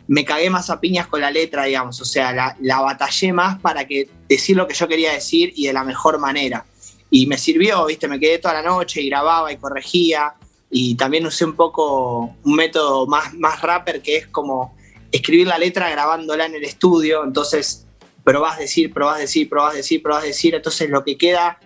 me 0.07 0.23
cagué 0.23 0.49
más 0.49 0.69
a 0.69 0.79
piñas 0.79 1.07
con 1.07 1.19
la 1.19 1.31
letra, 1.31 1.65
digamos, 1.65 1.99
o 1.99 2.05
sea, 2.05 2.31
la, 2.31 2.55
la 2.61 2.79
batallé 2.79 3.33
más 3.33 3.59
para 3.59 3.85
que 3.85 4.09
decir 4.29 4.55
lo 4.55 4.67
que 4.67 4.73
yo 4.73 4.87
quería 4.87 5.11
decir 5.11 5.51
y 5.55 5.67
de 5.67 5.73
la 5.73 5.83
mejor 5.83 6.19
manera. 6.19 6.65
Y 7.09 7.25
me 7.25 7.37
sirvió, 7.37 7.85
viste, 7.85 8.07
me 8.07 8.19
quedé 8.19 8.39
toda 8.39 8.53
la 8.53 8.61
noche 8.61 9.01
y 9.01 9.09
grababa 9.09 9.51
y 9.51 9.57
corregía 9.57 10.35
y 10.69 10.95
también 10.95 11.25
usé 11.25 11.45
un 11.45 11.55
poco 11.55 12.35
un 12.43 12.55
método 12.55 13.07
más, 13.07 13.33
más 13.33 13.61
rapper 13.61 14.01
que 14.01 14.17
es 14.17 14.27
como 14.27 14.75
escribir 15.11 15.47
la 15.47 15.57
letra 15.57 15.89
grabándola 15.89 16.45
en 16.45 16.55
el 16.55 16.63
estudio, 16.63 17.23
entonces 17.23 17.85
probás 18.23 18.59
decir, 18.59 18.93
probás 18.93 19.19
decir, 19.19 19.47
probás 19.47 19.75
decir, 19.75 20.03
probás 20.03 20.23
decir, 20.23 20.53
entonces 20.53 20.89
lo 20.89 21.03
que 21.03 21.17
queda, 21.17 21.59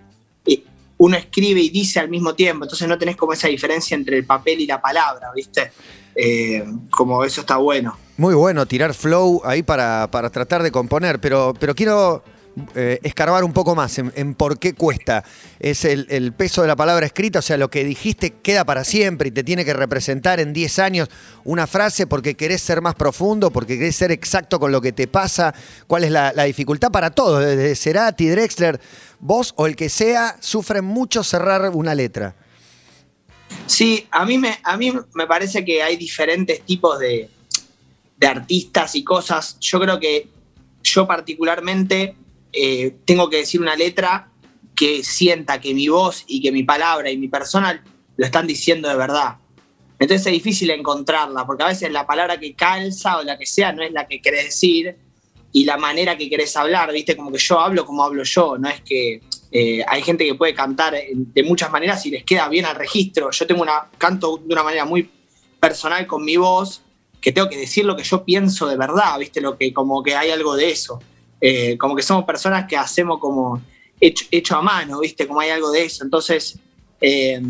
eh, 0.46 0.64
uno 0.98 1.18
escribe 1.18 1.60
y 1.60 1.70
dice 1.70 2.00
al 2.00 2.10
mismo 2.10 2.36
tiempo, 2.36 2.66
entonces 2.66 2.88
no 2.88 2.98
tenés 2.98 3.16
como 3.16 3.34
esa 3.34 3.48
diferencia 3.48 3.96
entre 3.96 4.18
el 4.18 4.26
papel 4.26 4.60
y 4.62 4.68
la 4.68 4.80
palabra, 4.80 5.32
¿viste? 5.36 5.72
Eh, 6.14 6.64
como 6.92 7.24
eso 7.24 7.42
está 7.42 7.58
bueno. 7.58 7.98
Muy 8.18 8.36
bueno 8.36 8.68
tirar 8.68 8.94
flow 8.94 9.42
ahí 9.44 9.64
para, 9.64 10.10
para 10.12 10.30
tratar 10.30 10.62
de 10.62 10.72
componer, 10.72 11.20
pero, 11.20 11.56
pero 11.60 11.74
quiero 11.74 12.24
eh, 12.76 13.00
escarbar 13.04 13.44
un 13.44 13.54
poco 13.54 13.76
más 13.76 13.98
en, 13.98 14.36
por 14.36 14.60
qué 14.60 14.74
cuesta. 14.74 15.24
Es 15.60 15.86
el, 15.86 16.34
peso 16.34 16.62
de 16.62 16.68
la 16.68 16.76
palabra 16.76 17.06
escrita, 17.06 17.40
o 17.40 17.42
sea, 17.42 17.58
lo 17.58 17.70
que 17.70 17.84
dijiste 17.84 18.34
queda 18.42 18.66
para 18.66 18.84
siempre 18.84 19.30
y 19.30 19.32
te 19.32 19.44
tiene 19.44 19.64
que 19.64 19.74
representar 19.74 20.40
en 20.40 20.52
10 20.52 20.80
años 20.80 21.10
una 21.44 21.68
frase 21.68 22.08
porque 22.08 22.36
querés 22.36 22.62
ser 22.62 22.82
más 22.82 22.96
profundo, 22.96 23.52
porque 23.52 23.78
querés 23.78 23.96
ser 23.96 24.12
exacto 24.12 24.60
con 24.60 24.72
lo 24.72 24.82
que 24.82 24.92
te 24.92 25.08
pasa. 25.08 25.54
¿Cuál 25.88 26.04
es 26.04 26.12
la, 26.12 26.34
la 26.34 26.44
dificultad 26.44 26.92
para 26.92 27.12
todos? 27.12 27.44
Desde 27.44 27.76
Cerati, 27.76 28.28
Drexler, 28.28 28.80
vos 29.20 29.54
o 29.56 29.68
el 29.68 29.76
que 29.76 29.90
sea, 29.90 30.36
sufren 30.40 30.84
mucho 30.84 31.24
cerrar 31.24 31.70
una 31.70 31.96
letra. 31.96 32.36
Sí, 33.66 34.08
a 34.12 34.26
mí 34.26 34.38
me, 34.38 34.60
a 34.64 34.78
mí 34.78 34.94
me 35.14 35.28
parece 35.28 35.64
que 35.64 35.82
hay 35.82 35.96
diferentes 35.96 36.62
tipos 36.62 37.00
de, 37.00 37.30
de 38.18 38.28
artistas 38.28 38.96
y 38.96 39.04
cosas. 39.04 39.58
Yo 39.60 39.80
creo 39.80 40.00
que 40.00 40.30
yo 40.84 41.08
particularmente 41.08 42.16
eh, 42.54 42.96
tengo 43.06 43.30
que 43.30 43.38
decir 43.38 43.62
una 43.62 43.76
letra 43.76 44.30
que 44.76 45.04
sienta 45.04 45.60
que 45.62 45.74
mi 45.74 45.88
voz 45.88 46.24
y 46.28 46.42
que 46.42 46.52
mi 46.52 46.64
palabra 46.64 47.10
y 47.10 47.18
mi 47.18 47.28
persona 47.28 47.84
lo 48.18 48.26
están 48.26 48.48
diciendo 48.48 48.90
de 48.90 48.96
verdad. 48.96 49.36
Entonces 50.00 50.26
es 50.28 50.34
difícil 50.34 50.72
encontrarla, 50.72 51.46
porque 51.46 51.64
a 51.64 51.68
veces 51.68 51.92
la 51.92 52.08
palabra 52.08 52.40
que 52.40 52.54
calza 52.56 53.18
o 53.18 53.24
la 53.24 53.38
que 53.38 53.46
sea 53.46 53.72
no 53.72 53.84
es 53.84 53.92
la 53.92 54.08
que 54.08 54.22
querés 54.22 54.46
decir 54.46 54.96
y 55.52 55.66
la 55.66 55.78
manera 55.78 56.18
que 56.18 56.30
querés 56.30 56.56
hablar, 56.58 56.92
¿viste? 56.92 57.16
Como 57.16 57.32
que 57.32 57.38
yo 57.38 57.60
hablo 57.60 57.86
como 57.86 58.04
hablo 58.04 58.24
yo, 58.24 58.58
no 58.58 58.70
es 58.70 58.82
que 58.82 59.22
eh, 59.52 59.84
hay 59.88 60.02
gente 60.02 60.26
que 60.26 60.34
puede 60.34 60.54
cantar 60.54 60.96
de 61.14 61.44
muchas 61.44 61.72
maneras 61.72 62.06
y 62.06 62.10
les 62.10 62.24
queda 62.24 62.48
bien 62.48 62.66
al 62.66 62.76
registro. 62.76 63.30
Yo 63.32 63.46
tengo 63.46 63.62
una 63.62 63.90
canto 63.98 64.38
de 64.38 64.54
una 64.54 64.64
manera 64.64 64.86
muy 64.86 65.10
personal 65.60 66.08
con 66.08 66.24
mi 66.26 66.38
voz, 66.38 66.82
que 67.20 67.32
tengo 67.32 67.48
que 67.48 67.58
decir 67.58 67.86
lo 67.86 67.96
que 67.96 68.04
yo 68.04 68.26
pienso 68.26 68.68
de 68.68 68.78
verdad, 68.78 69.20
¿viste? 69.20 69.42
Lo 69.42 69.58
que 69.58 69.72
como 69.72 70.02
que 70.02 70.16
hay 70.16 70.32
algo 70.32 70.56
de 70.56 70.72
eso. 70.72 71.00
Eh, 71.44 71.76
como 71.80 71.96
que 71.96 72.04
somos 72.04 72.24
personas 72.24 72.68
que 72.68 72.78
hacemos 72.78 73.20
como 73.20 73.60
hecho, 74.00 74.56
a 74.56 74.62
mano, 74.62 75.00
¿viste? 75.00 75.28
Como 75.28 75.40
hay 75.40 75.50
algo 75.50 75.72
de 75.72 75.86
eso. 75.86 76.04
Entonces, 76.04 76.58
eh, 77.02 77.42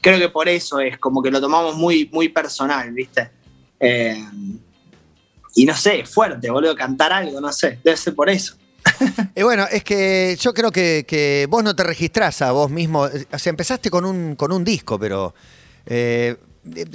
creo 0.00 0.18
que 0.18 0.28
por 0.28 0.48
eso 0.48 0.80
es 0.80 0.98
como 0.98 1.22
que 1.22 1.30
lo 1.30 1.40
tomamos 1.40 1.76
muy, 1.76 2.10
muy 2.12 2.28
personal, 2.28 2.92
¿viste? 2.92 3.30
Eh, 3.78 4.24
y 5.54 5.64
no 5.64 5.76
sé, 5.76 6.04
fuerte, 6.04 6.50
boludo, 6.50 6.74
cantar 6.74 7.12
algo, 7.12 7.40
no 7.40 7.52
sé, 7.52 7.78
debe 7.84 7.96
ser 7.96 8.14
por 8.14 8.28
eso. 8.28 8.56
Bueno, 9.40 9.66
es 9.70 9.84
que 9.84 10.36
yo 10.40 10.52
creo 10.52 10.70
que, 10.72 11.46
vos 11.48 11.62
no 11.62 11.74
te 11.76 11.84
registrás 11.84 12.42
a 12.42 12.52
vos 12.52 12.70
mismo. 12.70 13.02
O 13.02 13.38
sea, 13.38 13.50
empezaste 13.50 13.90
con 13.90 14.04
un, 14.04 14.36
con 14.36 14.52
un 14.52 14.64
disco, 14.64 14.98
pero 14.98 15.34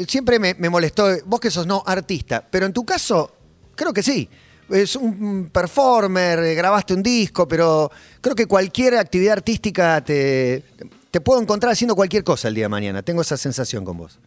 siempre 0.08 0.40
me 0.40 0.70
molestó. 0.70 1.08
Vos 1.26 1.40
que 1.40 1.52
sos 1.52 1.66
no 1.68 1.84
artista, 1.86 2.46
pero 2.50 2.66
en 2.66 2.74
tu 2.74 2.86
caso, 2.86 3.34
creo 3.76 3.94
que 3.94 4.04
sí. 4.04 4.30
Es 4.70 4.96
un 4.96 5.50
performer, 5.52 6.40
eh, 6.40 6.56
grabaste 6.56 6.94
un 6.94 7.04
disco, 7.04 7.48
pero 7.48 7.92
creo 8.22 8.36
que 8.36 8.46
cualquier 8.46 8.96
actividad 8.96 9.34
artística 9.34 10.02
te, 10.02 10.64
te 11.12 11.22
puedo 11.22 11.42
encontrar 11.42 11.74
haciendo 11.74 11.96
cualquier 11.96 12.24
cosa 12.24 12.48
el 12.48 12.56
día 12.56 12.66
de 12.66 12.70
mañana. 12.70 13.02
Tengo 13.02 13.22
esa 13.22 13.38
sensación 13.38 13.84
con 13.84 13.98
vos. 13.98 14.20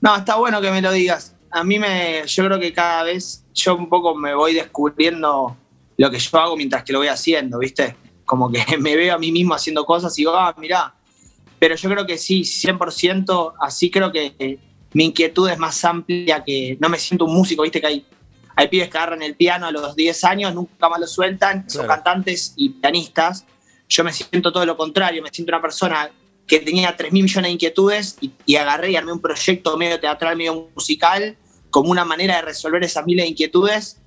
No, 0.00 0.16
está 0.16 0.36
bueno 0.36 0.60
que 0.60 0.70
me 0.70 0.80
lo 0.80 0.92
digas. 0.92 1.34
A 1.50 1.64
mí 1.64 1.78
me, 1.78 2.22
yo 2.26 2.44
creo 2.44 2.60
que 2.60 2.72
cada 2.72 3.02
vez 3.04 3.44
yo 3.54 3.76
un 3.76 3.88
poco 3.88 4.14
me 4.14 4.34
voy 4.34 4.54
descubriendo 4.54 5.56
lo 5.96 6.10
que 6.10 6.18
yo 6.18 6.38
hago 6.38 6.56
mientras 6.56 6.84
que 6.84 6.92
lo 6.92 7.00
voy 7.00 7.08
haciendo, 7.08 7.58
¿viste? 7.58 7.96
Como 8.24 8.50
que 8.50 8.64
me 8.78 8.96
veo 8.96 9.14
a 9.14 9.18
mí 9.18 9.32
mismo 9.32 9.54
haciendo 9.54 9.84
cosas 9.84 10.16
y 10.18 10.22
digo, 10.22 10.34
ah, 10.34 10.54
mirá. 10.58 10.94
Pero 11.58 11.74
yo 11.74 11.88
creo 11.88 12.06
que 12.06 12.18
sí, 12.18 12.42
100%, 12.42 13.54
así 13.60 13.90
creo 13.90 14.12
que 14.12 14.58
mi 14.92 15.06
inquietud 15.06 15.48
es 15.48 15.58
más 15.58 15.82
amplia 15.84 16.44
que 16.44 16.76
no 16.80 16.88
me 16.88 16.98
siento 16.98 17.24
un 17.24 17.34
músico, 17.34 17.62
viste 17.62 17.80
que 17.80 17.86
hay, 17.86 18.06
hay 18.56 18.68
pibes 18.68 18.88
que 18.88 18.96
agarran 18.98 19.22
el 19.22 19.34
piano 19.36 19.66
a 19.66 19.70
los 19.70 19.94
10 19.94 20.24
años, 20.24 20.54
nunca 20.54 20.88
más 20.88 20.98
lo 20.98 21.06
sueltan, 21.06 21.68
son 21.68 21.84
Claro. 21.84 22.02
cantantes 22.02 22.54
y 22.56 22.70
pianistas. 22.70 23.44
Yo 23.88 24.02
me 24.02 24.12
siento 24.12 24.50
todo 24.52 24.64
lo 24.66 24.76
contrario, 24.76 25.22
me 25.22 25.28
siento 25.30 25.52
una 25.52 25.60
persona 25.62 26.10
que 26.46 26.60
tenía 26.60 26.96
3 26.96 27.12
mil 27.12 27.24
millones 27.24 27.48
de 27.48 27.52
inquietudes 27.52 28.16
y, 28.20 28.32
y 28.46 28.56
agarré 28.56 28.90
y 28.92 28.96
armé 28.96 29.12
un 29.12 29.20
proyecto 29.20 29.76
medio 29.76 30.00
teatral, 30.00 30.36
medio 30.36 30.68
musical, 30.74 31.36
como 31.70 31.90
una 31.90 32.04
manera 32.04 32.36
de 32.36 32.42
resolver 32.42 32.82
esas 32.82 33.04
miles 33.04 33.24
de 33.24 33.30
inquietudes. 33.30 33.98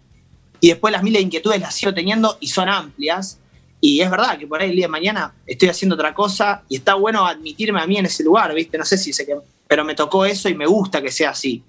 Y 0.62 0.70
después 0.70 0.92
las 0.92 1.04
miles 1.04 1.20
de 1.20 1.24
inquietudes 1.26 1.62
las 1.62 1.76
sigo 1.76 1.94
teniendo 1.94 2.38
y 2.40 2.48
son 2.48 2.68
amplias. 2.70 3.40
Y 3.82 4.02
es 4.02 4.10
verdad 4.10 4.38
que 4.38 4.48
por 4.48 4.62
ahí 4.62 4.72
el 4.72 4.76
día 4.76 4.86
de 4.86 4.92
mañana 4.92 5.34
estoy 5.46 5.70
haciendo 5.70 5.96
otra 5.96 6.14
cosa 6.14 6.64
y 6.68 6.78
está 6.78 6.96
bueno 6.96 7.26
admitirme 7.26 7.80
a 7.82 7.88
mí 7.88 7.98
en 7.98 8.08
ese 8.08 8.24
lugar, 8.24 8.54
¿viste? 8.54 8.78
No 8.78 8.84
sé 8.86 8.98
si 8.98 9.14
sé 9.14 9.26
que. 9.26 9.36
Pero 9.68 9.86
me 9.86 9.94
tocó 9.96 10.26
eso 10.26 10.50
y 10.50 10.56
me 10.56 10.66
gusta 10.66 11.02
que 11.02 11.12
sea 11.12 11.30
así. 11.30 11.64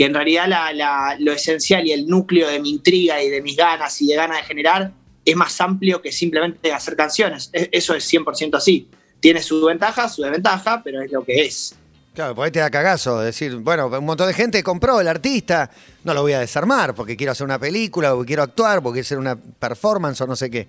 Que 0.00 0.06
en 0.06 0.14
realidad 0.14 0.48
la- 0.48 0.72
la- 0.72 1.14
lo 1.18 1.30
esencial 1.30 1.86
y 1.86 1.92
el 1.92 2.06
núcleo 2.06 2.48
de 2.48 2.58
mi 2.58 2.70
intriga 2.70 3.22
y 3.22 3.28
de 3.28 3.42
mis 3.42 3.54
ganas 3.54 4.00
y 4.00 4.06
de 4.06 4.14
ganas 4.16 4.38
de 4.38 4.44
generar 4.44 4.92
es 5.26 5.36
más 5.36 5.60
amplio 5.60 6.00
que 6.00 6.10
simplemente 6.10 6.72
hacer 6.72 6.96
canciones. 6.96 7.50
E- 7.52 7.68
Eso 7.70 7.94
es 7.94 8.02
100% 8.10 8.56
así. 8.56 8.88
Tiene 9.20 9.42
su 9.42 9.62
ventaja, 9.62 10.08
su 10.08 10.22
desventaja, 10.22 10.80
pero 10.82 11.02
es 11.02 11.12
lo 11.12 11.22
que 11.22 11.42
es. 11.42 11.76
Claro, 12.14 12.34
por 12.34 12.46
ahí 12.46 12.50
te 12.50 12.60
da 12.60 12.70
cagazo 12.70 13.20
decir, 13.20 13.56
bueno, 13.56 13.88
un 13.88 14.06
montón 14.06 14.26
de 14.28 14.32
gente 14.32 14.62
compró 14.62 15.02
el 15.02 15.06
artista, 15.06 15.70
no 16.02 16.14
lo 16.14 16.22
voy 16.22 16.32
a 16.32 16.40
desarmar 16.40 16.94
porque 16.94 17.14
quiero 17.14 17.32
hacer 17.32 17.44
una 17.44 17.58
película, 17.58 18.12
porque 18.14 18.28
quiero 18.28 18.42
actuar, 18.42 18.82
porque 18.82 19.02
quiero 19.02 19.06
hacer 19.06 19.18
una 19.18 19.36
performance 19.36 20.18
o 20.22 20.26
no 20.26 20.34
sé 20.34 20.50
qué. 20.50 20.66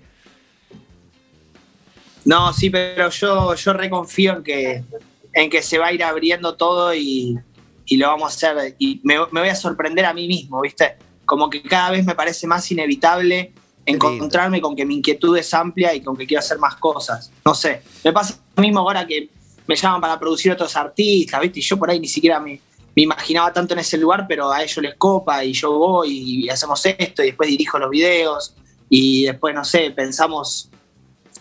No, 2.26 2.52
sí, 2.52 2.68
pero 2.68 3.08
yo, 3.08 3.54
yo 3.54 3.72
reconfío 3.72 4.36
en 4.36 4.42
que, 4.42 4.84
en 5.32 5.48
que 5.48 5.62
se 5.62 5.78
va 5.78 5.86
a 5.86 5.92
ir 5.94 6.04
abriendo 6.04 6.54
todo 6.54 6.94
y, 6.94 7.38
y 7.86 7.96
lo 7.96 8.08
vamos 8.08 8.24
a 8.24 8.34
hacer. 8.34 8.74
Y 8.78 9.00
me, 9.04 9.16
me 9.30 9.40
voy 9.40 9.48
a 9.48 9.54
sorprender 9.54 10.04
a 10.04 10.14
mí 10.14 10.26
mismo, 10.26 10.60
¿viste? 10.60 10.96
Como 11.24 11.50
que 11.50 11.62
cada 11.62 11.90
vez 11.90 12.04
me 12.04 12.14
parece 12.14 12.46
más 12.46 12.70
inevitable 12.70 13.52
encontrarme 13.84 14.60
con 14.60 14.76
que 14.76 14.84
mi 14.84 14.96
inquietud 14.96 15.36
es 15.36 15.52
amplia 15.54 15.94
y 15.94 16.00
con 16.00 16.16
que 16.16 16.26
quiero 16.26 16.40
hacer 16.40 16.58
más 16.58 16.76
cosas. 16.76 17.32
No 17.44 17.54
sé, 17.54 17.82
me 18.04 18.12
pasa 18.12 18.38
lo 18.56 18.62
mismo 18.62 18.80
ahora 18.80 19.06
que 19.06 19.28
me 19.66 19.76
llaman 19.76 20.00
para 20.00 20.18
producir 20.18 20.52
otros 20.52 20.74
artistas, 20.76 21.40
¿viste? 21.40 21.60
Y 21.60 21.62
yo 21.62 21.78
por 21.78 21.90
ahí 21.90 21.98
ni 21.98 22.08
siquiera 22.08 22.38
me, 22.38 22.60
me 22.94 23.02
imaginaba 23.02 23.52
tanto 23.52 23.74
en 23.74 23.80
ese 23.80 23.98
lugar, 23.98 24.26
pero 24.28 24.50
a 24.50 24.62
ellos 24.62 24.78
les 24.78 24.94
copa 24.94 25.44
y 25.44 25.52
yo 25.52 25.72
voy 25.72 26.44
y 26.44 26.48
hacemos 26.48 26.84
esto 26.84 27.22
y 27.22 27.26
después 27.26 27.48
dirijo 27.48 27.78
los 27.78 27.90
videos 27.90 28.54
y 28.88 29.24
después, 29.24 29.54
no 29.54 29.64
sé, 29.64 29.90
pensamos 29.90 30.70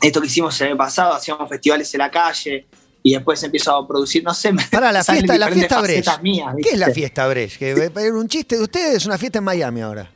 esto 0.01 0.21
que 0.21 0.27
hicimos 0.27 0.59
el 0.61 0.69
año 0.69 0.77
pasado, 0.77 1.13
hacíamos 1.13 1.47
festivales 1.49 1.93
en 1.93 1.99
la 1.99 2.09
calle 2.09 2.65
y 3.03 3.13
después 3.13 3.41
empiezo 3.43 3.75
a 3.75 3.87
producir, 3.87 4.23
no 4.23 4.33
sé, 4.33 4.51
me 4.53 4.63
Para 4.65 4.91
la 4.91 5.03
fiesta, 5.03 5.37
la 5.37 5.49
fiesta 5.49 5.81
Brecht. 5.81 6.21
mías, 6.21 6.53
¿Qué 6.61 6.69
es 6.69 6.77
la 6.79 6.89
fiesta 6.91 7.27
Brecht? 7.27 7.57
Que 7.57 7.91
un 8.13 8.27
chiste 8.27 8.57
de 8.57 8.63
ustedes, 8.63 8.97
es 8.97 9.05
una 9.05 9.17
fiesta 9.17 9.39
en 9.39 9.45
Miami 9.45 9.81
ahora. 9.81 10.09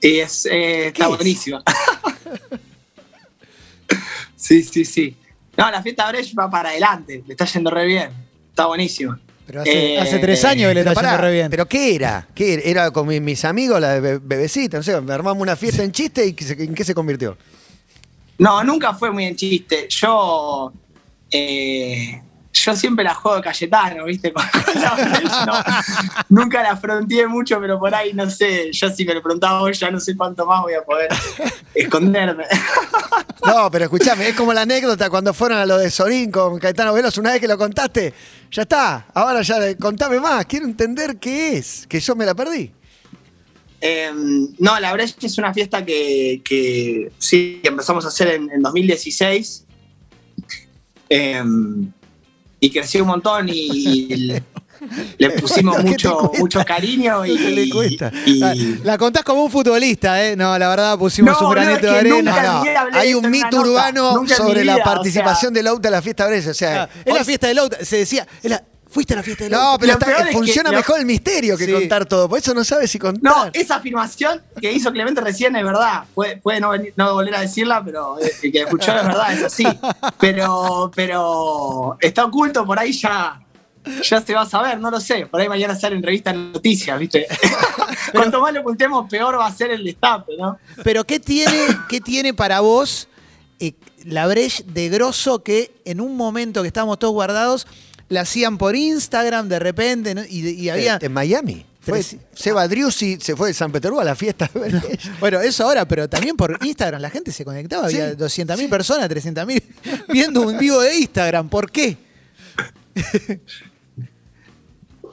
Y 0.00 0.18
es, 0.20 0.46
eh, 0.46 0.88
está 0.88 1.08
buenísima. 1.08 1.62
sí, 4.36 4.62
sí, 4.62 4.84
sí. 4.84 5.16
No, 5.56 5.70
la 5.70 5.82
fiesta 5.82 6.08
Brecht 6.10 6.36
va 6.38 6.50
para 6.50 6.70
adelante, 6.70 7.22
le 7.26 7.32
está 7.32 7.44
yendo 7.46 7.70
re 7.70 7.86
bien, 7.86 8.10
está 8.50 8.66
buenísima. 8.66 9.18
Pero 9.46 9.60
hace, 9.60 9.94
Eh, 9.94 10.00
hace 10.00 10.18
tres 10.18 10.44
años 10.44 10.68
que 10.68 10.74
le 10.74 10.80
está 10.80 10.92
yendo 10.92 11.02
pará, 11.10 11.16
re 11.18 11.32
bien. 11.32 11.50
¿Pero 11.50 11.66
qué 11.66 11.94
era? 11.94 12.26
¿Qué 12.34 12.54
era? 12.54 12.62
¿Era 12.62 12.90
con 12.90 13.06
mi- 13.06 13.20
mis 13.20 13.44
amigos, 13.44 13.80
la 13.80 14.00
be- 14.00 14.18
bebecita? 14.18 14.78
No 14.78 14.82
sé, 14.82 14.98
me 15.00 15.12
armamos 15.12 15.40
una 15.42 15.54
fiesta 15.54 15.82
en 15.82 15.92
chiste 15.92 16.26
y 16.26 16.32
¿qué 16.32 16.44
se- 16.44 16.64
¿en 16.64 16.74
qué 16.74 16.82
se 16.84 16.94
convirtió? 16.94 17.36
No, 18.38 18.64
nunca 18.64 18.94
fue 18.94 19.10
muy 19.10 19.24
en 19.26 19.36
chiste. 19.36 19.86
Yo, 19.90 20.72
eh, 21.36 22.22
yo 22.52 22.76
siempre 22.76 23.04
la 23.04 23.14
juego 23.14 23.38
de 23.38 23.42
Cayetano, 23.42 24.04
¿viste? 24.04 24.32
Con 24.32 24.44
la 24.80 24.94
Brecht, 24.94 25.46
no. 25.46 25.54
nunca 26.28 26.62
la 26.62 26.76
fronteé 26.76 27.26
mucho, 27.26 27.60
pero 27.60 27.78
por 27.80 27.92
ahí, 27.92 28.12
no 28.12 28.30
sé, 28.30 28.70
yo 28.72 28.88
si 28.90 29.04
me 29.04 29.14
lo 29.14 29.22
preguntaba 29.22 29.60
hoy, 29.60 29.72
ya 29.72 29.90
no 29.90 29.98
sé 29.98 30.16
cuánto 30.16 30.46
más 30.46 30.62
voy 30.62 30.74
a 30.74 30.82
poder 30.82 31.08
esconderme. 31.74 32.44
No, 33.44 33.70
pero 33.70 33.84
escúchame, 33.84 34.28
es 34.28 34.34
como 34.34 34.54
la 34.54 34.62
anécdota 34.62 35.10
cuando 35.10 35.34
fueron 35.34 35.58
a 35.58 35.66
lo 35.66 35.76
de 35.76 35.90
Sorín 35.90 36.30
con 36.30 36.58
Caetano 36.58 36.94
Veloz, 36.94 37.18
una 37.18 37.32
vez 37.32 37.42
que 37.42 37.46
lo 37.46 37.58
contaste, 37.58 38.14
ya 38.50 38.62
está, 38.62 39.06
ahora 39.12 39.42
ya 39.42 39.76
contame 39.76 40.18
más, 40.18 40.46
quiero 40.46 40.64
entender 40.64 41.18
qué 41.18 41.58
es, 41.58 41.86
que 41.86 42.00
yo 42.00 42.16
me 42.16 42.24
la 42.24 42.34
perdí. 42.34 42.72
Eh, 43.82 44.10
no, 44.58 44.80
la 44.80 44.94
Brecht 44.94 45.22
es 45.24 45.36
una 45.36 45.52
fiesta 45.52 45.84
que, 45.84 46.40
que 46.42 47.12
sí, 47.18 47.60
que 47.62 47.68
empezamos 47.68 48.06
a 48.06 48.08
hacer 48.08 48.28
en, 48.28 48.50
en 48.50 48.62
2016. 48.62 49.64
Eh, 51.08 51.42
y 52.60 52.70
creció 52.70 53.02
un 53.02 53.08
montón 53.08 53.48
y, 53.50 54.06
le, 54.16 54.42
le 55.18 55.30
pusimos 55.32 55.76
¿Qué 55.76 55.82
te 55.82 55.88
mucho, 55.90 56.32
mucho 56.38 56.64
cariño 56.64 57.24
y, 57.26 57.36
¿Qué 57.36 57.50
le 57.50 57.70
cuesta? 57.70 58.10
y- 58.24 58.78
La, 58.82 58.96
contás 58.96 59.22
como 59.22 59.44
un 59.44 59.50
futbolista, 59.50 60.24
¿eh? 60.24 60.34
No, 60.36 60.58
la 60.58 60.68
verdad 60.68 60.98
pusimos 60.98 61.38
No, 61.40 61.48
un 61.48 61.54
granito 61.54 61.86
de 61.92 61.98
arena. 61.98 62.42
No, 62.42 62.64
de 62.64 62.98
hay 62.98 63.12
un 63.14 63.30
mito 63.30 63.60
urbano 63.60 64.26
sobre 64.26 64.64
la 64.64 64.74
vida, 64.76 64.82
o 64.82 64.84
participación 64.94 65.52
sea, 65.52 65.58
de 65.58 65.62
Lauta 65.62 65.88
en 65.88 65.92
la 65.92 66.02
fiesta 66.02 66.26
Brecht, 66.26 66.48
o 66.48 66.54
sea... 66.54 66.84
Ah, 66.84 66.88
es 67.04 67.14
la 67.14 67.24
fiesta 67.24 67.46
de 67.48 67.54
Lauta. 67.54 67.84
Se 67.84 67.98
decía, 67.98 68.26
es 68.42 68.50
la- 68.50 68.64
fuiste 68.94 69.12
a 69.12 69.16
la 69.16 69.22
fiesta 69.22 69.44
de 69.44 69.50
Lauta. 69.50 69.72
No, 69.72 69.78
pero 69.78 69.86
Lo 69.88 69.98
está- 69.98 70.06
peor 70.06 70.20
es 70.20 70.26
que- 70.28 70.32
funciona 70.32 70.70
lo- 70.70 70.76
mejor 70.76 71.00
el 71.00 71.04
misterio 71.06 71.58
que 71.58 71.66
Sí. 71.66 71.72
contar 71.72 72.06
todo, 72.06 72.28
por 72.28 72.38
eso 72.38 72.54
no 72.54 72.64
sabes 72.64 72.90
si 72.90 72.98
No, 72.98 73.04
contar. 73.12 73.50
esa 73.52 73.74
afirmación 73.76 74.40
que 74.60 74.72
hizo 74.72 74.90
Clemente 74.92 75.20
recién 75.20 75.54
es 75.56 75.64
verdad. 75.64 76.04
Puede, 76.14 76.36
puede 76.38 76.60
no, 76.60 76.70
venir- 76.70 76.94
no 76.96 77.12
volver 77.12 77.34
a 77.34 77.40
decirla, 77.40 77.82
pero 77.84 78.18
eh, 78.20 78.32
el 78.42 78.52
que 78.52 78.60
escuchó 78.60 78.96
es 78.96 79.04
verdad, 79.04 79.32
es 79.34 79.42
así. 79.42 79.66
Pero, 80.20 80.90
pero 80.94 81.96
está 82.00 82.24
oculto, 82.24 82.64
por 82.64 82.78
ahí 82.78 82.92
ya, 82.92 83.40
ya 84.08 84.20
se 84.20 84.32
va 84.34 84.42
a 84.42 84.46
saber, 84.46 84.78
no 84.78 84.90
lo 84.90 85.00
sé. 85.00 85.26
Por 85.26 85.40
ahí 85.40 85.48
mañana 85.48 85.74
sale 85.74 85.96
en 85.96 86.02
revista 86.02 86.32
noticias, 86.32 86.98
¿viste? 86.98 87.26
Cuanto 88.12 88.40
más 88.40 88.52
lo 88.54 88.60
ocultemos, 88.60 89.08
peor 89.10 89.38
va 89.38 89.46
a 89.46 89.52
ser 89.52 89.70
el 89.72 89.84
destape, 89.84 90.36
¿no? 90.38 90.56
Pero 90.82 91.04
¿qué 91.04 91.18
tiene, 91.20 91.66
qué 91.88 92.00
tiene 92.00 92.32
para 92.32 92.60
vos 92.60 93.08
eh, 93.60 93.72
la 94.04 94.26
Brecht 94.26 94.66
de 94.66 94.88
grosso 94.88 95.42
que 95.42 95.74
en 95.84 96.00
un 96.00 96.16
momento 96.16 96.62
que 96.62 96.68
estábamos 96.68 96.98
todos 96.98 97.12
guardados, 97.14 97.66
la 98.08 98.22
hacían 98.22 98.58
por 98.58 98.76
Instagram 98.76 99.48
de 99.48 99.58
repente 99.58 100.14
¿no? 100.14 100.22
y, 100.24 100.48
y 100.48 100.68
había... 100.68 100.96
Eh, 100.96 101.06
en 101.06 101.12
Miami. 101.12 101.66
Fue, 101.80 102.02
Seba 102.32 102.66
Driussi 102.66 103.18
se 103.20 103.36
fue 103.36 103.48
de 103.48 103.54
San 103.54 103.70
Petersburgo 103.70 104.00
a 104.00 104.04
la 104.04 104.14
fiesta. 104.14 104.50
Bueno, 105.20 105.40
eso 105.40 105.64
ahora, 105.64 105.86
pero 105.86 106.08
también 106.08 106.34
por 106.36 106.58
Instagram 106.62 107.00
la 107.00 107.10
gente 107.10 107.30
se 107.30 107.44
conectaba, 107.44 107.86
había 107.86 108.10
Sí, 108.10 108.42
200.000 108.42 108.70
personas, 108.70 109.10
300.000 109.10 109.62
viendo 110.08 110.42
un 110.42 110.56
vivo 110.56 110.80
de 110.80 110.96
Instagram. 110.96 111.48
¿Por 111.48 111.70
qué? 111.70 111.98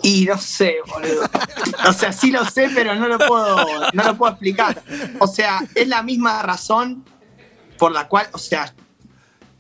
Y 0.04 0.26
no 0.26 0.38
sé, 0.38 0.76
boludo. 0.88 1.30
O 1.88 1.94
sea, 1.94 2.12
sí 2.12 2.32
lo 2.32 2.44
sé, 2.46 2.70
pero 2.74 2.96
no 2.96 3.08
lo 3.08 3.20
puedo, 3.20 3.58
no 3.94 4.04
lo 4.04 4.18
puedo 4.18 4.32
explicar. 4.32 4.82
O 5.20 5.28
sea, 5.28 5.60
es 5.76 5.88
la 5.88 6.02
misma 6.02 6.42
razón 6.42 7.06
por 7.78 7.92
la 7.92 8.08
cual, 8.08 8.28
o 8.32 8.38
sea, 8.38 8.74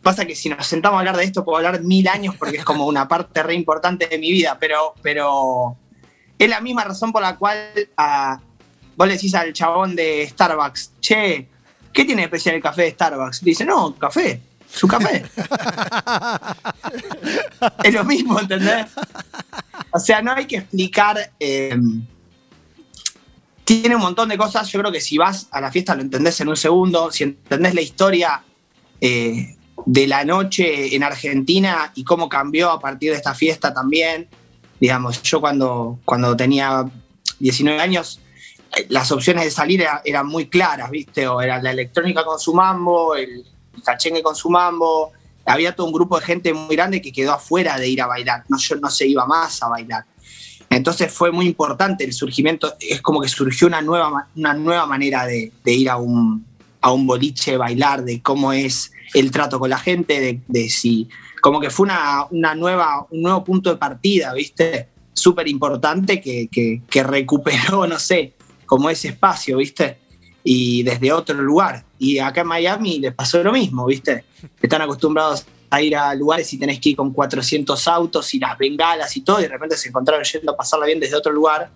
pasa 0.01 0.25
que 0.25 0.35
si 0.35 0.49
nos 0.49 0.65
sentamos 0.65 0.97
a 0.97 0.99
hablar 0.99 1.17
de 1.17 1.23
esto, 1.23 1.43
puedo 1.43 1.57
hablar 1.57 1.81
mil 1.81 2.07
años 2.07 2.35
porque 2.37 2.57
es 2.57 2.65
como 2.65 2.85
una 2.85 3.07
parte 3.07 3.43
re 3.43 3.53
importante 3.53 4.07
de 4.07 4.17
mi 4.17 4.31
vida, 4.31 4.57
pero, 4.59 4.93
pero 5.01 5.75
es 6.37 6.49
la 6.49 6.61
misma 6.61 6.83
razón 6.83 7.11
por 7.11 7.21
la 7.21 7.37
cual 7.37 7.57
a, 7.97 8.39
vos 8.95 9.07
le 9.07 9.13
decís 9.13 9.33
al 9.35 9.53
chabón 9.53 9.95
de 9.95 10.27
Starbucks, 10.29 10.93
che, 10.99 11.47
¿qué 11.93 12.05
tiene 12.05 12.21
de 12.21 12.25
especial 12.25 12.55
el 12.55 12.61
café 12.61 12.83
de 12.83 12.91
Starbucks? 12.91 13.43
Dice, 13.43 13.65
no, 13.65 13.95
café, 13.95 14.41
su 14.67 14.87
café. 14.87 15.25
es 17.83 17.93
lo 17.93 18.03
mismo, 18.03 18.39
¿entendés? 18.39 18.87
O 19.91 19.99
sea, 19.99 20.21
no 20.21 20.33
hay 20.33 20.45
que 20.45 20.57
explicar. 20.57 21.31
eh, 21.39 21.77
tiene 23.63 23.95
un 23.95 24.01
montón 24.01 24.27
de 24.27 24.37
cosas. 24.37 24.69
Yo 24.69 24.79
creo 24.79 24.91
que 24.91 24.99
si 24.99 25.17
vas 25.17 25.47
a 25.51 25.61
la 25.61 25.71
fiesta 25.71 25.95
lo 25.95 26.01
entendés 26.01 26.41
en 26.41 26.49
un 26.49 26.57
segundo. 26.57 27.09
Si 27.11 27.23
entendés 27.23 27.73
la 27.73 27.81
historia 27.81 28.43
eh, 28.99 29.55
de 29.85 30.07
la 30.07 30.23
noche 30.25 30.95
en 30.95 31.03
Argentina 31.03 31.91
y 31.95 32.03
cómo 32.03 32.29
cambió 32.29 32.71
a 32.71 32.79
partir 32.79 33.11
de 33.11 33.17
esta 33.17 33.33
fiesta 33.33 33.73
también. 33.73 34.27
Digamos, 34.79 35.21
yo 35.23 35.39
cuando, 35.41 35.99
cuando 36.05 36.35
tenía 36.35 36.85
19 37.39 37.79
años, 37.79 38.19
eh, 38.77 38.85
las 38.89 39.11
opciones 39.11 39.43
de 39.45 39.51
salir 39.51 39.81
era- 39.81 40.01
eran 40.05 40.27
muy 40.27 40.47
claras, 40.47 40.89
¿viste? 40.89 41.27
O 41.27 41.41
era 41.41 41.61
la 41.61 41.71
electrónica 41.71 42.23
con 42.23 42.39
su 42.39 42.53
mambo, 42.53 43.15
el 43.15 43.45
cachengue 43.83 44.23
con 44.23 44.35
su 44.35 44.49
mambo. 44.49 45.11
Había 45.45 45.75
todo 45.75 45.87
un 45.87 45.93
grupo 45.93 46.19
de 46.19 46.25
gente 46.25 46.53
muy 46.53 46.75
grande 46.75 47.01
que 47.01 47.11
quedó 47.11 47.33
afuera 47.33 47.77
de 47.77 47.87
ir 47.89 48.01
a 48.01 48.07
bailar. 48.07 48.43
No, 48.47 48.57
yo 48.57 48.75
no 48.77 48.89
se 48.89 49.07
iba 49.07 49.25
más 49.25 49.61
a 49.63 49.67
bailar. 49.69 50.05
Entonces 50.69 51.11
fue 51.11 51.31
muy 51.31 51.47
importante 51.47 52.03
el 52.05 52.13
surgimiento. 52.13 52.75
Es 52.79 53.01
como 53.01 53.19
que 53.21 53.27
surgió 53.27 53.67
una 53.67 53.81
nueva, 53.81 54.27
una 54.35 54.53
nueva 54.53 54.85
manera 54.85 55.25
de, 55.25 55.51
de 55.63 55.73
ir 55.73 55.89
a 55.89 55.97
un, 55.97 56.45
a 56.79 56.91
un 56.91 57.05
boliche, 57.05 57.57
bailar, 57.57 58.03
de 58.03 58.21
cómo 58.21 58.53
es 58.53 58.91
el 59.13 59.31
trato 59.31 59.59
con 59.59 59.69
la 59.69 59.77
gente, 59.77 60.41
de, 60.47 60.69
si. 60.69 61.09
Como 61.41 61.59
que 61.59 61.69
fue 61.69 61.85
una, 61.85 62.25
una 62.29 62.53
nueva, 62.55 63.07
un 63.09 63.21
nuevo 63.21 63.43
punto 63.43 63.69
de 63.71 63.77
partida, 63.77 64.33
¿viste? 64.33 64.89
Súper 65.13 65.47
importante 65.47 66.21
que, 66.21 66.47
que, 66.51 66.81
que 66.89 67.03
recuperó, 67.03 67.87
no 67.87 67.99
sé, 67.99 68.33
como 68.65 68.89
ese 68.89 69.09
espacio, 69.09 69.57
¿viste? 69.57 69.97
Y 70.43 70.83
desde 70.83 71.11
otro 71.11 71.35
lugar. 71.35 71.83
Y 71.99 72.19
acá 72.19 72.41
en 72.41 72.47
Miami 72.47 72.99
les 72.99 73.13
pasó 73.13 73.43
lo 73.43 73.51
mismo, 73.51 73.85
¿viste? 73.85 74.25
Están 74.61 74.81
acostumbrados 74.81 75.45
a 75.69 75.81
ir 75.81 75.95
a 75.95 76.13
lugares 76.13 76.51
y 76.53 76.57
tenés 76.57 76.79
que 76.79 76.89
ir 76.89 76.95
con 76.95 77.11
400 77.11 77.87
autos 77.87 78.33
y 78.33 78.39
las 78.39 78.57
bengalas 78.57 79.15
y 79.15 79.21
todo, 79.21 79.39
y 79.39 79.43
de 79.43 79.49
repente 79.49 79.77
se 79.77 79.87
encontraron 79.87 80.23
yendo 80.23 80.51
a 80.51 80.57
pasarla 80.57 80.85
bien 80.85 80.99
desde 80.99 81.15
otro 81.15 81.31
lugar. 81.31 81.71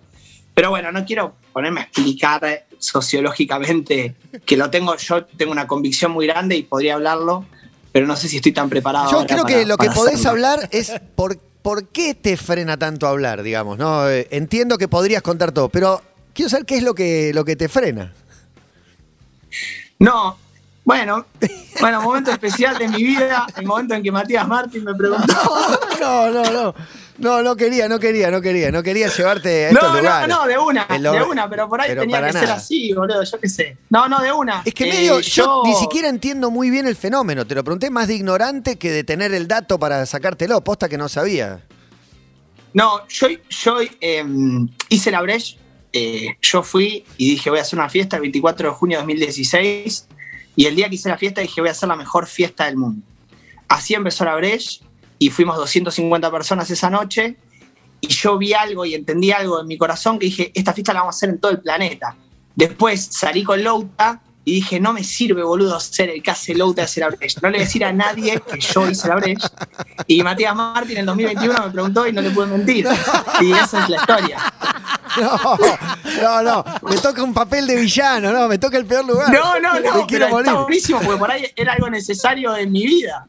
Pero 0.54 0.70
bueno, 0.70 0.92
no 0.92 1.04
quiero 1.04 1.34
ponerme 1.52 1.80
a 1.80 1.84
explicar 1.84 2.65
sociológicamente 2.78 4.14
que 4.44 4.56
lo 4.56 4.70
tengo, 4.70 4.96
yo 4.96 5.24
tengo 5.24 5.52
una 5.52 5.66
convicción 5.66 6.12
muy 6.12 6.26
grande 6.26 6.56
y 6.56 6.62
podría 6.62 6.94
hablarlo, 6.94 7.44
pero 7.92 8.06
no 8.06 8.16
sé 8.16 8.28
si 8.28 8.36
estoy 8.36 8.52
tan 8.52 8.68
preparado. 8.68 9.10
Yo 9.10 9.16
ahora 9.18 9.26
creo 9.26 9.42
para- 9.44 9.54
que 9.56 9.66
lo 9.66 9.76
que 9.76 9.90
podés 9.90 10.14
hacerlo. 10.16 10.30
hablar 10.30 10.68
es 10.72 10.92
por, 11.14 11.38
por 11.62 11.88
qué 11.88 12.14
te 12.14 12.36
frena 12.36 12.76
tanto 12.78 13.06
hablar, 13.06 13.42
digamos, 13.42 13.78
¿no? 13.78 14.08
Eh, 14.08 14.28
Entiendo 14.30 14.78
que 14.78 14.88
podrías 14.88 15.22
contar 15.22 15.52
todo, 15.52 15.68
pero 15.68 16.02
quiero 16.34 16.48
saber 16.50 16.66
qué 16.66 16.76
es 16.76 16.82
lo 16.82 16.94
que, 16.94 17.32
lo 17.34 17.44
que 17.44 17.56
te 17.56 17.68
frena. 17.68 18.12
No, 19.98 20.36
bueno, 20.84 21.26
bueno, 21.80 22.02
momento 22.02 22.30
especial 22.30 22.76
de 22.78 22.88
mi 22.88 23.02
vida, 23.02 23.46
el 23.56 23.64
momento 23.66 23.94
en 23.94 24.02
que 24.02 24.12
Matías 24.12 24.46
Martín 24.46 24.84
me 24.84 24.94
preguntó. 24.94 25.32
No, 26.00 26.30
no, 26.30 26.50
no. 26.52 26.74
No, 27.18 27.42
no 27.42 27.56
quería, 27.56 27.88
no 27.88 27.98
quería, 27.98 28.30
no 28.30 28.40
quería. 28.42 28.70
No 28.70 28.82
quería 28.82 29.08
llevarte 29.08 29.66
a 29.66 29.68
estos 29.70 29.82
No, 29.82 29.94
no, 29.94 29.98
lugares. 30.00 30.28
no, 30.28 30.46
de 30.46 30.58
una, 30.58 30.86
lo- 31.00 31.12
de 31.12 31.22
una, 31.22 31.48
pero 31.48 31.68
por 31.68 31.80
ahí 31.80 31.88
pero 31.88 32.02
tenía 32.02 32.26
que 32.26 32.32
ser 32.32 32.50
así, 32.50 32.92
boludo, 32.92 33.22
yo 33.22 33.40
qué 33.40 33.48
sé. 33.48 33.76
No, 33.90 34.08
no, 34.08 34.20
de 34.20 34.32
una. 34.32 34.62
Es 34.64 34.74
que 34.74 34.84
Eh, 34.84 34.92
medio, 34.92 35.20
yo, 35.20 35.62
ni 35.64 35.74
siquiera 35.74 36.08
entiendo 36.08 36.50
muy 36.50 36.68
bien 36.70 36.86
el 36.86 36.94
fenómeno. 36.96 37.46
Te 37.46 37.54
lo 37.54 37.64
pregunté 37.64 37.88
más 37.90 38.08
de 38.08 38.14
ignorante 38.16 38.76
que 38.76 38.90
de 38.90 39.02
tener 39.04 39.32
el 39.32 39.48
dato 39.48 39.78
para 39.78 40.04
sacártelo. 40.04 40.62
Posta 40.62 40.88
que 40.88 40.98
no 40.98 41.08
sabía. 41.08 41.60
No, 42.74 43.06
yo, 43.08 43.28
yo 43.48 43.78
eh, 44.02 44.24
hice 44.90 45.10
la 45.10 45.22
Breche, 45.22 45.56
eh, 45.94 46.36
yo 46.42 46.62
fui 46.62 47.04
y 47.16 47.30
dije 47.30 47.48
voy 47.48 47.58
a 47.60 47.62
hacer 47.62 47.78
una 47.78 47.88
fiesta 47.88 48.16
el 48.16 48.22
24 48.22 48.68
de 48.68 48.74
junio 48.74 48.98
de 48.98 49.02
2016 49.02 50.06
y 50.56 50.66
el 50.66 50.76
día 50.76 50.88
que 50.90 50.96
hice 50.96 51.08
la 51.08 51.16
fiesta 51.16 51.40
dije 51.40 51.60
voy 51.62 51.68
a 51.68 51.72
hacer 51.72 51.88
la 51.88 51.96
mejor 51.96 52.26
fiesta 52.26 52.66
del 52.66 52.76
mundo. 52.76 53.06
Así 53.68 53.94
empezó 53.94 54.24
la 54.26 54.34
Breche 54.36 54.80
y 55.18 55.30
fuimos 55.30 55.56
250 55.56 56.30
personas 56.30 56.70
esa 56.70 56.90
noche 56.90 57.36
y 58.00 58.08
yo 58.08 58.38
vi 58.38 58.52
algo 58.52 58.84
y 58.84 58.94
entendí 58.94 59.32
algo 59.32 59.60
en 59.60 59.66
mi 59.66 59.78
corazón 59.78 60.18
que 60.18 60.26
dije 60.26 60.52
esta 60.54 60.72
fiesta 60.72 60.92
la 60.92 61.00
vamos 61.00 61.14
a 61.14 61.18
hacer 61.18 61.30
en 61.30 61.40
todo 61.40 61.52
el 61.52 61.60
planeta. 61.60 62.16
Después 62.54 63.08
salí 63.10 63.44
con 63.44 63.62
Louta 63.62 64.22
y 64.46 64.52
dije 64.52 64.78
no 64.78 64.92
me 64.92 65.02
sirve 65.02 65.42
boludo 65.42 65.80
ser 65.80 66.08
el 66.08 66.22
que 66.22 66.30
hace 66.30 66.54
Louta 66.54 66.84
hacer 66.84 67.02
la 67.02 67.08
Breche. 67.08 67.40
No 67.42 67.48
le 67.50 67.58
voy 67.58 67.62
a 67.62 67.66
decir 67.66 67.84
a 67.84 67.92
nadie 67.92 68.40
que 68.40 68.60
yo 68.60 68.88
hice 68.88 69.08
la 69.08 69.16
Breche. 69.16 69.44
Y 70.06 70.22
Matías 70.22 70.54
Martín 70.54 70.92
en 70.92 70.98
el 70.98 71.06
2021 71.06 71.64
me 71.64 71.70
preguntó 71.72 72.06
y 72.06 72.12
no 72.12 72.22
le 72.22 72.30
pude 72.30 72.46
mentir. 72.46 72.86
Y 73.40 73.52
esa 73.52 73.82
es 73.82 73.88
la 73.88 73.96
historia. 73.96 74.38
No, 75.20 75.58
no, 76.22 76.42
no. 76.42 76.64
Me 76.82 76.96
toca 76.98 77.22
un 77.22 77.34
papel 77.34 77.66
de 77.66 77.74
villano, 77.76 78.32
no. 78.32 78.48
Me 78.48 78.58
toca 78.58 78.76
el 78.76 78.86
peor 78.86 79.04
lugar. 79.04 79.30
No, 79.32 79.58
no, 79.58 79.74
Me 79.74 79.80
no, 79.80 80.06
quiero 80.06 80.26
pero 80.26 80.38
está 80.40 80.52
buenísimo 80.54 81.00
porque 81.00 81.18
por 81.18 81.30
ahí 81.30 81.50
era 81.56 81.72
algo 81.72 81.90
necesario 81.90 82.56
en 82.56 82.70
mi 82.70 82.86
vida. 82.86 83.26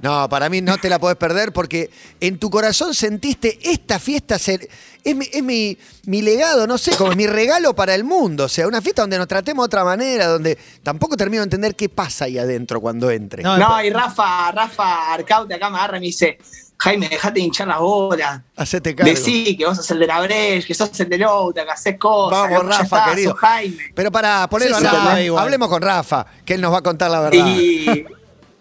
No, 0.00 0.28
para 0.28 0.48
mí 0.48 0.60
no 0.60 0.76
te 0.78 0.88
la 0.88 0.98
podés 0.98 1.16
perder 1.16 1.52
porque 1.52 1.90
en 2.18 2.38
tu 2.38 2.50
corazón 2.50 2.94
sentiste 2.94 3.58
esta 3.62 3.98
fiesta 3.98 4.38
ser. 4.38 4.68
Es, 5.04 5.16
mi, 5.16 5.26
es 5.32 5.42
mi, 5.42 5.76
mi 6.06 6.22
legado, 6.22 6.66
no 6.66 6.78
sé, 6.78 6.96
como 6.96 7.10
es 7.10 7.16
mi 7.16 7.26
regalo 7.26 7.74
para 7.74 7.94
el 7.94 8.04
mundo. 8.04 8.44
O 8.44 8.48
sea, 8.48 8.66
una 8.68 8.80
fiesta 8.80 9.02
donde 9.02 9.18
nos 9.18 9.28
tratemos 9.28 9.64
de 9.64 9.66
otra 9.66 9.84
manera, 9.84 10.26
donde 10.26 10.56
tampoco 10.82 11.16
termino 11.16 11.40
de 11.40 11.44
entender 11.44 11.74
qué 11.74 11.88
pasa 11.88 12.26
ahí 12.26 12.38
adentro 12.38 12.80
cuando 12.80 13.10
entre. 13.10 13.42
No, 13.42 13.56
No, 13.58 13.82
y 13.84 13.90
Rafa, 13.90 14.52
Rafa 14.52 15.12
Arcaute 15.12 15.54
acá 15.54 15.70
me 15.70 15.78
agarra 15.78 15.96
y 15.96 16.00
me 16.00 16.06
dice, 16.06 16.38
Jaime, 16.78 17.08
dejate 17.08 17.34
de 17.34 17.46
hinchar 17.46 17.68
las 17.68 17.78
bolas. 17.78 18.40
Hacete 18.56 18.94
cargo. 18.94 19.10
Decí 19.10 19.56
que 19.56 19.64
vos 19.66 19.76
sos 19.76 19.88
el 19.92 20.00
de 20.00 20.06
la 20.06 20.20
Breche, 20.20 20.66
que 20.66 20.74
sos 20.74 20.98
el 20.98 21.08
de 21.08 21.18
Louta, 21.18 21.64
que 21.64 21.70
haces 21.70 21.96
cosas. 21.98 22.50
Vamos, 22.50 22.66
Rafa, 22.66 23.10
querido. 23.10 23.34
Jaime. 23.36 23.76
Pero 23.94 24.10
para 24.10 24.48
ponerlo 24.48 24.78
Sí, 24.78 24.86
a 24.86 24.90
Rafa, 24.90 25.16
sí, 25.16 25.28
hablemos 25.28 25.68
con 25.68 25.80
Rafa, 25.80 26.26
que 26.44 26.54
él 26.54 26.60
nos 26.60 26.72
va 26.72 26.78
a 26.78 26.82
contar 26.82 27.10
la 27.10 27.20
verdad. 27.20 27.46
Y, 27.46 28.04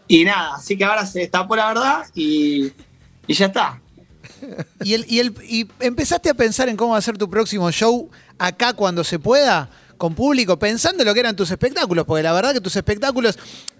y 0.08 0.24
nada, 0.24 0.56
así 0.56 0.78
que 0.78 0.86
ahora 0.86 1.06
se 1.06 1.20
destapó 1.20 1.56
la 1.56 1.68
verdad 1.70 2.06
y, 2.14 2.72
y 3.26 3.34
ya 3.34 3.48
está. 3.48 3.81
Y, 4.84 4.94
el, 4.96 5.06
y, 5.08 5.20
el, 5.20 5.34
y 5.48 5.68
empezaste 5.80 6.30
a 6.30 6.34
pensar 6.34 6.68
en 6.70 6.76
cómo 6.76 6.94
va 6.94 6.98
a 6.98 7.02
ser 7.02 7.18
tu 7.18 7.30
próximo 7.30 7.72
show 7.72 8.10
acá 8.40 8.74
cuando 8.74 9.04
se 9.04 9.20
pueda, 9.20 9.70
con 9.98 10.16
público, 10.16 10.58
pensando 10.58 11.04
en 11.04 11.08
lo 11.08 11.14
que 11.14 11.20
eran 11.20 11.36
tus 11.36 11.52
espectáculos, 11.52 12.06
porque 12.06 12.24
la 12.24 12.34
verdad 12.34 12.54
que 12.54 12.62
tus 12.62 12.76
espectáculos, 12.76 13.38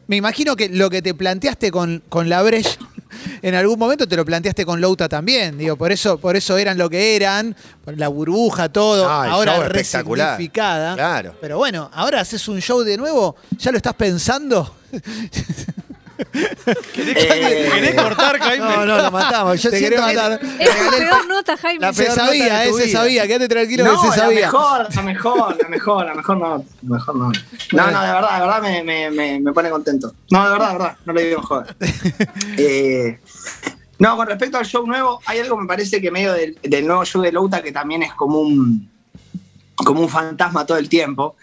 me 0.08 0.18
imagino 0.18 0.56
que 0.56 0.70
lo 0.70 0.90
que 0.90 1.02
te 1.02 1.16
planteaste 1.16 1.72
con, 1.72 2.04
con 2.10 2.30
la 2.30 2.44
Breche, 2.44 2.78
en 3.42 3.56
algún 3.56 3.80
momento 3.80 4.08
te 4.08 4.16
lo 4.16 4.24
planteaste 4.24 4.66
con 4.66 4.80
Louta 4.80 5.10
también, 5.10 5.58
digo, 5.58 5.76
por 5.76 5.92
eso, 5.92 6.20
por 6.20 6.36
eso 6.36 6.58
eran 6.58 6.78
lo 6.78 6.90
que 6.90 7.16
eran, 7.16 7.56
la 7.86 8.08
burbuja, 8.08 8.70
todo, 8.70 9.06
el 9.06 9.32
ahora 9.32 9.68
resignificada. 9.68 10.94
Claro. 10.94 11.36
Pero 11.42 11.58
bueno, 11.58 11.90
ahora 11.94 12.22
haces 12.22 12.48
un 12.48 12.62
show 12.62 12.82
de 12.82 12.98
nuevo, 12.98 13.36
¿ya 13.58 13.72
lo 13.72 13.78
estás 13.78 13.96
pensando? 13.96 14.76
Eh, 16.24 17.70
¿Querés 17.74 17.96
cortar, 17.96 18.40
Jaime? 18.40 18.66
No, 18.66 18.86
no, 18.86 18.98
lo 18.98 19.12
matamos. 19.12 19.62
Yo 19.62 19.70
Te 19.70 19.80
querés 19.80 20.00
matar. 20.00 20.40
Es 20.60 20.70
el 20.70 20.98
peor 20.98 21.28
nota, 21.28 21.58
Jaime. 21.58 21.80
La 21.80 21.94
Se 21.94 22.04
peor 22.04 22.18
nota 22.18 22.28
sabía, 22.28 22.66
eh, 22.66 22.74
se 22.74 22.90
sabía, 22.90 23.28
quédate 23.28 23.48
tranquilo 23.50 23.84
no, 23.86 23.92
que 23.92 23.98
se 23.98 24.08
la 24.08 24.16
sabía. 24.16 24.46
mejor, 24.48 24.96
la 24.96 25.02
mejor, 25.02 25.58
la 25.62 25.70
mejor, 25.70 26.06
la 26.06 26.14
mejor 26.14 26.38
no, 26.38 26.58
la 26.58 26.96
mejor 26.96 27.16
no. 27.16 27.32
No, 27.74 27.92
no, 27.92 28.02
de 28.02 28.12
verdad, 28.14 28.34
de 28.34 28.40
verdad 28.40 28.62
me, 28.62 28.84
me, 28.84 29.12
me, 29.12 29.40
me 29.40 29.54
pone 29.54 29.70
contento. 29.70 30.14
No, 30.30 30.44
de 30.44 30.52
verdad, 30.52 30.68
de 30.68 30.74
verdad, 30.74 30.98
no 31.06 31.14
le 31.14 31.24
digo 31.24 31.42
joder. 31.42 31.76
Eh, 32.58 33.20
no, 34.00 34.18
con 34.18 34.28
respecto 34.28 34.58
al 34.58 34.66
show 34.66 34.86
nuevo, 34.86 35.22
hay 35.26 35.40
algo 35.40 35.58
me 35.58 35.68
parece 35.68 36.02
que 36.02 36.12
medio 36.12 36.34
del, 36.34 36.58
del 36.62 36.86
nuevo 36.86 37.06
show 37.06 37.22
de 37.22 37.32
Louta 37.32 37.62
que 37.62 37.72
también 37.72 38.04
es 38.04 38.14
como 38.14 38.40
un 38.40 38.91
como 39.84 40.02
un 40.02 40.10
fantasma 40.10 40.66
todo 40.66 40.78
el 40.78 40.90
tiempo, 40.90 41.36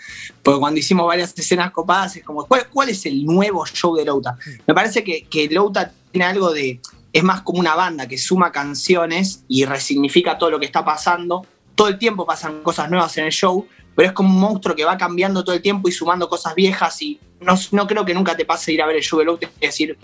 porque 0.43 0.61
cuando 0.61 0.81
hicimos 0.81 1.07
varias 1.07 1.37
escenas 1.37 1.71
copadas 1.71 2.17
es 2.17 2.25
como, 2.25 2.45
¿cuál, 2.47 2.69
cuál 2.69 2.89
es 2.89 3.05
el 3.07 3.25
nuevo 3.25 3.65
show 3.67 3.97
de 3.97 4.05
Louta? 4.05 4.37
Me 4.67 4.75
parece 4.75 5.05
que, 5.05 5.25
que 5.25 5.49
Louta 5.49 5.93
tiene 6.11 6.27
algo 6.27 6.53
de, 6.53 6.81
es 7.13 7.23
más 7.23 7.43
como 7.43 7.61
una 7.61 7.75
banda 7.75 8.07
que 8.07 8.19
suma 8.19 8.53
canciones 8.53 9.45
y 9.49 9.65
resignifica 9.65 10.39
todo 10.39 10.51
lo 10.51 10.61
que 10.61 10.67
está 10.67 10.85
pasando, 10.85 11.47
todo 11.75 11.89
el 11.89 11.99
tiempo 11.99 12.27
pasan 12.27 12.63
cosas 12.63 12.91
nuevas 12.91 13.17
en 13.19 13.27
el 13.27 13.33
show, 13.33 13.67
pero 13.95 14.09
es 14.09 14.15
como 14.15 14.29
un 14.29 14.41
monstruo 14.41 14.75
que 14.75 14.85
va 14.85 14.97
cambiando 14.97 15.43
todo 15.45 15.55
el 15.55 15.63
tiempo 15.63 15.89
y 15.89 15.93
sumando 15.93 16.29
cosas 16.29 16.55
viejas 16.55 17.01
y 17.03 17.19
no, 17.41 17.55
no 17.73 17.87
creo 17.87 18.05
que 18.05 18.15
nunca 18.15 18.37
te 18.37 18.45
pase 18.45 18.73
ir 18.73 18.83
a 18.83 18.87
ver 18.87 18.97
el 18.97 19.03
show 19.03 19.19
de 19.19 19.25
Louta 19.25 19.51
y 19.61 19.67
decir, 19.67 19.99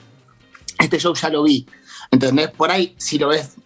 este 0.79 0.99
show 0.99 1.15
ya 1.15 1.29
lo 1.29 1.43
vi, 1.43 1.67
¿entendés? 2.11 2.51
Por 2.51 2.71
ahí, 2.71 2.95
si 2.97 3.19
lo 3.19 3.29
ves 3.29 3.57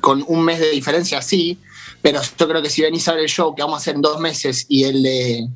con 0.00 0.24
un 0.26 0.44
mes 0.44 0.60
de 0.60 0.70
diferencia, 0.70 1.22
sí, 1.22 1.58
pero 2.04 2.20
yo 2.38 2.46
creo 2.48 2.60
que 2.60 2.68
si 2.68 2.82
venís 2.82 3.08
a 3.08 3.12
ver 3.14 3.22
el 3.22 3.30
show 3.30 3.54
que 3.54 3.62
vamos 3.62 3.76
a 3.76 3.78
hacer 3.80 3.94
en 3.94 4.02
dos 4.02 4.20
meses 4.20 4.66
y 4.68 4.84
el 4.84 5.02
de 5.02 5.48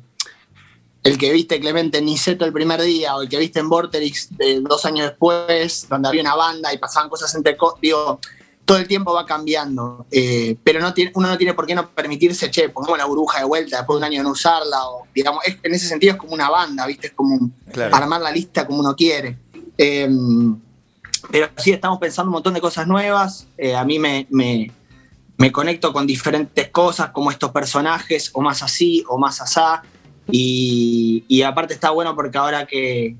el 1.03 1.17
que 1.19 1.31
viste 1.31 1.59
Clemente 1.59 1.99
en 1.99 2.05
Niceto 2.05 2.43
el 2.43 2.51
primer 2.51 2.81
día 2.81 3.15
o 3.15 3.21
el 3.21 3.29
que 3.29 3.37
viste 3.37 3.59
en 3.59 3.69
Vorterix 3.69 4.35
de 4.35 4.59
dos 4.61 4.83
años 4.83 5.07
después, 5.09 5.85
donde 5.87 6.09
había 6.09 6.21
una 6.21 6.33
banda 6.35 6.73
y 6.73 6.79
pasaban 6.79 7.07
cosas 7.07 7.33
entre... 7.35 7.55
Digo, 7.83 8.19
todo 8.65 8.77
el 8.79 8.87
tiempo 8.87 9.13
va 9.13 9.27
cambiando, 9.27 10.07
eh, 10.11 10.55
pero 10.63 10.79
no 10.79 10.91
tiene, 10.93 11.11
uno 11.13 11.27
no 11.27 11.37
tiene 11.37 11.53
por 11.53 11.67
qué 11.67 11.75
no 11.75 11.87
permitirse, 11.91 12.49
che, 12.49 12.69
pongamos 12.69 12.97
la 12.97 13.05
burbuja 13.05 13.39
de 13.39 13.45
vuelta 13.45 13.77
después 13.77 13.95
de 13.95 13.97
un 13.99 14.03
año 14.05 14.17
de 14.21 14.23
no 14.23 14.31
usarla, 14.31 14.89
o 14.89 15.03
digamos, 15.13 15.43
es- 15.45 15.57
en 15.61 15.73
ese 15.75 15.87
sentido 15.87 16.13
es 16.13 16.19
como 16.19 16.33
una 16.33 16.49
banda, 16.49 16.85
¿viste? 16.87 17.07
Es 17.07 17.13
como 17.13 17.35
un- 17.35 17.53
Claro. 17.71 17.95
armar 17.95 18.21
la 18.21 18.31
lista 18.31 18.65
como 18.65 18.79
uno 18.79 18.95
quiere. 18.95 19.37
Eh, 19.77 20.09
pero 21.31 21.47
sí, 21.57 21.71
estamos 21.71 21.99
pensando 21.99 22.29
un 22.29 22.33
montón 22.33 22.53
de 22.55 22.61
cosas 22.61 22.87
nuevas, 22.87 23.45
eh, 23.57 23.75
a 23.75 23.83
mí 23.85 23.99
me, 23.99 24.25
me, 24.31 24.71
me 25.39 25.51
conecto 25.51 25.91
con 25.91 26.05
diferentes 26.05 26.69
cosas, 26.69 27.09
como 27.09 27.31
estos 27.31 27.51
personajes, 27.51 28.29
o 28.33 28.41
más 28.41 28.61
así, 28.61 29.03
o 29.09 29.17
más 29.17 29.41
asá. 29.41 29.81
Y, 30.31 31.23
y 31.27 31.41
aparte 31.41 31.73
está 31.73 31.89
bueno 31.89 32.13
porque 32.15 32.37
ahora 32.37 32.67
que, 32.67 33.15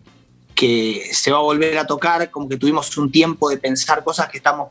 que 0.54 1.10
se 1.12 1.32
va 1.32 1.40
a 1.40 1.42
volver 1.42 1.78
a 1.80 1.88
tocar, 1.88 2.30
como 2.30 2.48
que 2.48 2.58
tuvimos 2.58 2.96
un 2.98 3.12
tiempo 3.12 3.50
de 3.50 3.58
pensar 3.58 4.04
cosas 4.04 4.30
que 4.30 4.38
estamos 4.38 4.70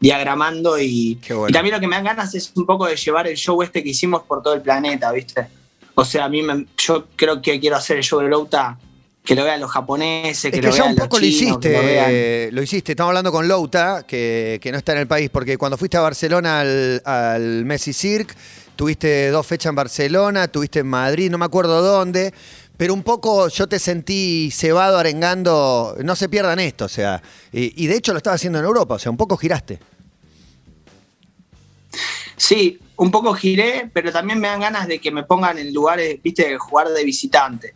diagramando 0.00 0.78
y, 0.80 1.20
bueno. 1.28 1.48
y 1.48 1.52
también 1.52 1.74
lo 1.74 1.80
que 1.80 1.86
me 1.86 1.94
dan 1.96 2.04
ganas 2.06 2.34
es 2.34 2.50
un 2.56 2.64
poco 2.64 2.86
de 2.86 2.96
llevar 2.96 3.26
el 3.28 3.36
show 3.36 3.62
este 3.62 3.82
que 3.84 3.90
hicimos 3.90 4.22
por 4.22 4.42
todo 4.42 4.54
el 4.54 4.62
planeta, 4.62 5.12
¿viste? 5.12 5.48
O 5.94 6.04
sea, 6.04 6.24
a 6.24 6.28
mí 6.30 6.40
me- 6.42 6.66
yo 6.78 7.06
creo 7.16 7.42
que 7.42 7.60
quiero 7.60 7.76
hacer 7.76 7.98
el 7.98 8.02
show 8.02 8.20
de 8.20 8.28
Louta 8.28 8.78
que 9.24 9.34
lo 9.34 9.44
vean 9.44 9.60
los 9.60 9.70
japoneses, 9.70 10.50
que, 10.50 10.56
Es 10.56 10.60
que 10.60 10.66
lo 10.66 10.70
ya 10.70 10.82
vean 10.82 10.92
un 10.92 10.96
los 10.96 11.06
poco 11.06 11.18
lo 11.18 11.24
chinos, 11.24 11.58
que 11.58 11.68
hiciste, 11.68 11.72
lo 11.72 12.08
eh, 12.10 12.48
lo 12.52 12.62
hiciste. 12.62 12.92
Estamos 12.92 13.10
hablando 13.10 13.32
con 13.32 13.46
Louta, 13.46 14.04
que, 14.06 14.58
que 14.62 14.72
no 14.72 14.78
está 14.78 14.92
en 14.92 14.98
el 14.98 15.06
país, 15.06 15.30
porque 15.30 15.58
cuando 15.58 15.76
fuiste 15.76 15.96
a 15.96 16.00
Barcelona 16.00 16.60
al, 16.60 17.02
al 17.04 17.64
Messi 17.64 17.92
Cirque, 17.92 18.34
tuviste 18.76 19.28
dos 19.28 19.46
fechas 19.46 19.70
en 19.70 19.76
Barcelona, 19.76 20.48
tuviste 20.48 20.80
en 20.80 20.86
Madrid, 20.86 21.30
no 21.30 21.38
me 21.38 21.44
acuerdo 21.44 21.82
dónde, 21.82 22.32
pero 22.76 22.94
un 22.94 23.02
poco 23.02 23.48
yo 23.48 23.68
te 23.68 23.78
sentí 23.78 24.50
cebado, 24.50 24.98
arengando, 24.98 25.96
no 26.02 26.16
se 26.16 26.28
pierdan 26.28 26.58
esto, 26.60 26.86
o 26.86 26.88
sea, 26.88 27.22
y, 27.52 27.84
y 27.84 27.86
de 27.88 27.96
hecho 27.96 28.12
lo 28.12 28.18
estaba 28.18 28.36
haciendo 28.36 28.58
en 28.58 28.64
Europa, 28.64 28.94
o 28.94 28.98
sea, 28.98 29.10
un 29.10 29.18
poco 29.18 29.36
giraste. 29.36 29.78
Sí, 32.36 32.78
un 32.96 33.10
poco 33.10 33.34
giré, 33.34 33.90
pero 33.92 34.10
también 34.10 34.40
me 34.40 34.48
dan 34.48 34.60
ganas 34.60 34.88
de 34.88 34.98
que 34.98 35.10
me 35.10 35.24
pongan 35.24 35.58
en 35.58 35.74
lugares, 35.74 36.20
viste, 36.22 36.48
de 36.48 36.56
jugar 36.56 36.88
de 36.88 37.04
visitante. 37.04 37.74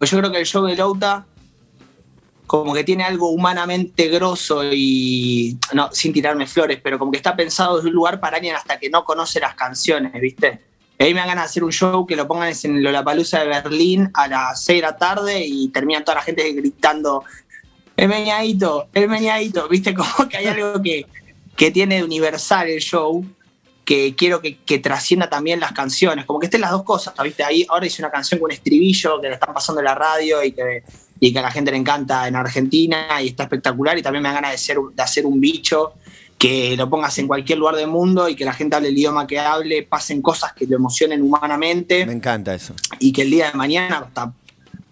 Pues 0.00 0.10
yo 0.10 0.16
creo 0.16 0.32
que 0.32 0.38
el 0.38 0.46
show 0.46 0.64
de 0.64 0.74
Louta 0.76 1.26
como 2.46 2.72
que 2.72 2.84
tiene 2.84 3.04
algo 3.04 3.28
humanamente 3.28 4.08
grosso 4.08 4.64
y, 4.64 5.58
no, 5.74 5.90
sin 5.92 6.10
tirarme 6.14 6.46
flores, 6.46 6.80
pero 6.82 6.98
como 6.98 7.10
que 7.10 7.18
está 7.18 7.36
pensado 7.36 7.76
desde 7.76 7.90
un 7.90 7.96
lugar 7.96 8.18
para 8.18 8.38
alguien 8.38 8.56
hasta 8.56 8.78
que 8.78 8.88
no 8.88 9.04
conoce 9.04 9.40
las 9.40 9.54
canciones, 9.54 10.10
¿viste? 10.18 10.58
Y 10.98 11.04
ahí 11.04 11.12
me 11.12 11.20
de 11.20 11.30
hacer 11.32 11.62
un 11.62 11.70
show 11.70 12.06
que 12.06 12.16
lo 12.16 12.26
pongan 12.26 12.50
en 12.62 12.82
Lollapalooza 12.82 13.40
de 13.40 13.48
Berlín 13.48 14.10
a 14.14 14.26
las 14.26 14.64
6 14.64 14.78
de 14.78 14.82
la 14.82 14.96
tarde 14.96 15.44
y 15.46 15.68
termina 15.68 16.02
toda 16.02 16.16
la 16.16 16.22
gente 16.22 16.50
gritando 16.54 17.22
el 17.94 18.08
meñadito, 18.08 18.88
el 18.94 19.06
meñadito. 19.06 19.68
Viste, 19.68 19.92
como 19.94 20.30
que 20.30 20.38
hay 20.38 20.46
algo 20.46 20.80
que, 20.80 21.04
que 21.54 21.70
tiene 21.70 22.02
universal 22.02 22.68
el 22.68 22.80
show, 22.80 23.22
que 23.90 24.14
quiero 24.14 24.40
que, 24.40 24.58
que 24.58 24.78
trascienda 24.78 25.28
también 25.28 25.58
las 25.58 25.72
canciones. 25.72 26.24
Como 26.24 26.38
que 26.38 26.46
estén 26.46 26.60
las 26.60 26.70
dos 26.70 26.84
cosas, 26.84 27.12
¿viste? 27.24 27.42
Ahí 27.42 27.66
ahora 27.68 27.84
hice 27.86 28.00
una 28.00 28.10
canción 28.12 28.38
con 28.38 28.52
estribillo 28.52 29.20
que 29.20 29.28
la 29.28 29.34
están 29.34 29.52
pasando 29.52 29.80
en 29.80 29.86
la 29.86 29.96
radio 29.96 30.44
y 30.44 30.52
que, 30.52 30.84
y 31.18 31.32
que 31.32 31.38
a 31.40 31.42
la 31.42 31.50
gente 31.50 31.72
le 31.72 31.76
encanta 31.76 32.28
en 32.28 32.36
Argentina 32.36 33.20
y 33.20 33.26
está 33.26 33.42
espectacular. 33.42 33.98
Y 33.98 34.02
también 34.02 34.22
me 34.22 34.28
da 34.28 34.36
ganas 34.36 34.52
de, 34.52 34.58
ser, 34.58 34.76
de 34.94 35.02
hacer 35.02 35.26
un 35.26 35.40
bicho 35.40 35.94
que 36.38 36.76
lo 36.76 36.88
pongas 36.88 37.18
en 37.18 37.26
cualquier 37.26 37.58
lugar 37.58 37.74
del 37.74 37.88
mundo 37.88 38.28
y 38.28 38.36
que 38.36 38.44
la 38.44 38.52
gente 38.52 38.76
hable 38.76 38.90
el 38.90 38.96
idioma 38.96 39.26
que 39.26 39.40
hable, 39.40 39.82
pasen 39.82 40.22
cosas 40.22 40.52
que 40.52 40.66
lo 40.68 40.76
emocionen 40.76 41.20
humanamente 41.20 42.06
Me 42.06 42.12
encanta 42.12 42.54
eso. 42.54 42.74
y 43.00 43.12
que 43.12 43.22
el 43.22 43.30
día 43.32 43.50
de 43.50 43.58
mañana 43.58 44.08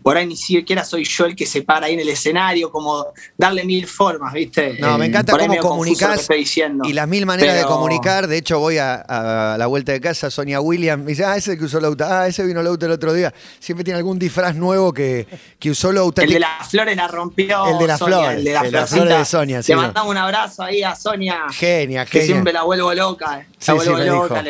por 0.09 0.17
ahí 0.17 0.27
ni 0.27 0.37
siquiera 0.39 0.85
soy 0.85 1.05
yo 1.05 1.27
el 1.27 1.37
que 1.37 1.45
se 1.45 1.61
para 1.61 1.85
ahí 1.85 1.93
en 1.93 2.01
el 2.01 2.09
escenario, 2.09 2.71
como 2.71 3.09
darle 3.37 3.63
mil 3.67 3.87
formas, 3.87 4.33
¿viste? 4.33 4.79
No, 4.79 4.97
me 4.97 5.05
Eh, 5.05 5.09
encanta 5.09 5.33
cómo 5.37 5.53
que 5.53 5.59
comunicás 5.59 6.21
estoy 6.21 6.39
diciendo. 6.39 6.89
y 6.89 6.95
las 6.95 7.07
mil 7.07 7.27
maneras 7.27 7.57
de 7.57 7.65
comunicar. 7.65 8.27
De 8.27 8.39
hecho, 8.39 8.59
voy 8.59 8.79
a, 8.79 8.95
a 8.95 9.59
la 9.59 9.67
vuelta 9.67 9.93
de 9.93 10.01
casa, 10.01 10.31
Sonia 10.31 10.63
Williams, 10.63 11.05
me 11.05 11.11
dice, 11.11 11.27
ah, 11.27 11.37
ese 11.37 11.59
que 11.59 11.65
usó 11.65 11.79
Lauta, 11.79 12.23
ah, 12.23 12.27
ese 12.27 12.43
vino 12.47 12.63
Lauta 12.63 12.87
el 12.87 12.93
otro 12.93 13.13
día. 13.13 13.35
Siempre 13.61 13.85
tiene 13.85 13.99
algún 13.99 14.19
disfraz 14.19 14.55
nuevo 14.57 14.95
que, 14.95 15.27
que 15.59 15.71
usó 15.71 15.93
Lauta. 15.93 16.23
El 16.23 16.31
de 16.31 16.41
las 16.41 16.69
flores 16.71 16.97
la 16.97 17.07
rompió. 17.09 17.67
El 17.67 17.77
de 17.79 17.87
las 17.87 17.99
flores, 17.99 18.31
El 18.39 18.45
de 18.45 18.55
el 18.55 18.63
de 18.63 18.71
las 18.71 18.89
flores 18.91 19.19
de 19.19 19.25
Sonia, 19.27 19.63
sí, 19.63 19.73
Le 19.73 19.77
mandamos 19.77 20.11
un 20.11 20.17
abrazo 20.17 20.63
ahí 20.63 20.83
a 20.83 20.97
Sonia. 20.97 21.41
Genia, 21.53 22.07
Que 22.07 22.21
genia. 22.21 22.27
siempre 22.35 22.53
la 22.55 22.63
vuelvo 22.63 22.95
loca. 22.95 23.45
Sí, 23.59 23.67
La 23.73 23.75
vuelvo 23.75 23.93
sí, 23.99 24.01
me 24.01 24.07
loca. 24.07 24.43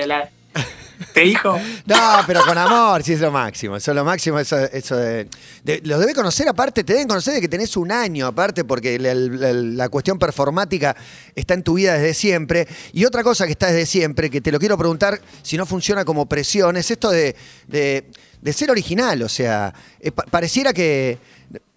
¿Te 1.15 1.21
dijo? 1.21 1.59
No, 1.87 2.21
pero 2.27 2.43
con 2.45 2.59
amor, 2.59 3.03
sí 3.03 3.13
es 3.15 3.21
lo 3.21 3.31
máximo. 3.31 3.77
Eso 3.77 3.93
es 3.93 3.95
lo 3.95 4.05
máximo. 4.05 4.39
Eso, 4.39 4.59
eso 4.59 4.97
de, 4.97 5.29
de- 5.65 5.81
los 5.85 6.01
debe 6.01 6.15
conocer 6.15 6.49
aparte, 6.49 6.85
te 6.85 6.93
deben 6.93 7.09
conocer 7.09 7.35
de 7.35 7.41
que 7.41 7.49
tenés 7.49 7.77
un 7.77 7.91
año 7.93 8.27
aparte, 8.27 8.65
porque 8.65 8.99
la, 8.99 9.89
cuestión 9.89 10.19
performática 10.19 10.95
está 11.35 11.55
en 11.55 11.63
tu 11.63 11.75
vida 11.75 11.95
desde 11.95 12.15
siempre. 12.15 12.67
Y 12.93 13.05
otra 13.05 13.23
cosa 13.23 13.47
que 13.47 13.53
está 13.53 13.69
desde 13.69 13.87
siempre, 13.87 14.29
que 14.31 14.41
te 14.41 14.53
lo 14.53 14.59
quiero 14.59 14.77
preguntar 14.77 15.21
si 15.43 15.57
no 15.57 15.65
funciona 15.67 16.05
como 16.05 16.27
presión, 16.27 16.77
es 16.77 16.91
esto 16.91 17.11
de, 17.11 17.35
de- 17.67 18.05
ser 18.53 18.71
original. 18.71 19.23
O 19.23 19.29
sea, 19.29 19.73
eh, 20.01 20.11
pa- 20.13 20.25
pareciera 20.25 20.73
que 20.73 21.19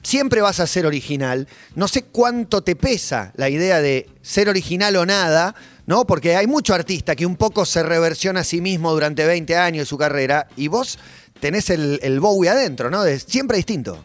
siempre 0.03 0.41
vas 0.41 0.59
a 0.59 0.67
ser 0.67 0.85
original. 0.85 1.47
No 1.75 1.87
sé 1.87 2.03
cuánto 2.03 2.63
te 2.63 2.75
pesa 2.75 3.31
la 3.35 3.49
idea 3.49 3.81
de 3.81 4.09
ser 4.21 4.49
original 4.49 4.95
o 4.95 5.05
nada, 5.05 5.55
¿no? 5.91 6.05
Porque 6.05 6.37
hay 6.37 6.47
mucho 6.47 6.73
artista 6.73 7.17
que 7.17 7.25
un 7.25 7.35
poco 7.35 7.65
se 7.65 7.83
reversiona 7.83 8.39
a 8.39 8.43
sí 8.45 8.61
mismo 8.61 8.93
durante 8.93 9.25
20 9.25 9.57
años 9.57 9.81
de 9.81 9.85
su 9.87 9.97
carrera 9.97 10.47
y 10.55 10.69
vos 10.69 10.97
tenés 11.41 11.69
el, 11.69 12.17
Bowie 12.21 12.49
adentro, 12.49 12.89
¿no? 12.89 13.03
De 13.03 13.19
siempre 13.19 13.57
distinto. 13.57 14.01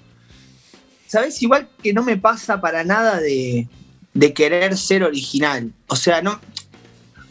¿Sabes? 1.07 1.41
Igual 1.43 1.69
que 1.81 1.93
no 1.93 2.03
me 2.03 2.17
pasa 2.17 2.61
para 2.61 2.83
nada 2.83 3.21
de, 3.21 3.69
de 4.15 4.35
querer 4.35 4.77
ser 4.77 5.05
original. 5.05 5.73
O 5.87 5.95
sea, 5.95 6.23
no. 6.23 6.41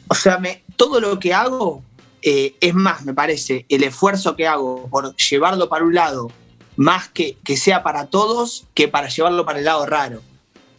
O 0.08 0.15
sea, 0.15 0.38
me, 0.38 0.63
todo 0.78 1.02
lo 1.02 1.20
que 1.20 1.34
hago 1.34 1.84
eh, 2.22 2.56
es 2.62 2.74
más, 2.74 3.04
me 3.04 3.13
parece, 3.13 3.65
el 3.68 3.84
esfuerzo 3.84 4.38
que 4.38 4.48
hago 4.48 4.88
por 4.88 5.13
llevarlo 5.18 5.68
para 5.68 5.84
un 5.84 5.96
lado, 5.96 6.32
más 6.78 7.10
que, 7.10 7.36
que 7.44 7.58
sea 7.58 7.84
para 7.84 8.06
todos, 8.06 8.68
que 8.74 8.88
para 8.88 9.10
llevarlo 9.10 9.46
para 9.46 9.60
el 9.60 9.65
lado 9.65 9.86
raro. 9.86 10.22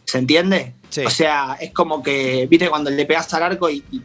¿Se 0.07 0.17
entiende? 0.17 0.73
Sí. 0.89 1.01
O 1.05 1.09
sea, 1.09 1.57
es 1.59 1.71
como 1.73 2.01
que, 2.01 2.47
viste, 2.49 2.69
cuando 2.69 2.89
le 2.89 3.05
pegas 3.05 3.31
al 3.33 3.43
arco 3.43 3.69
y, 3.69 3.83
y, 3.91 4.01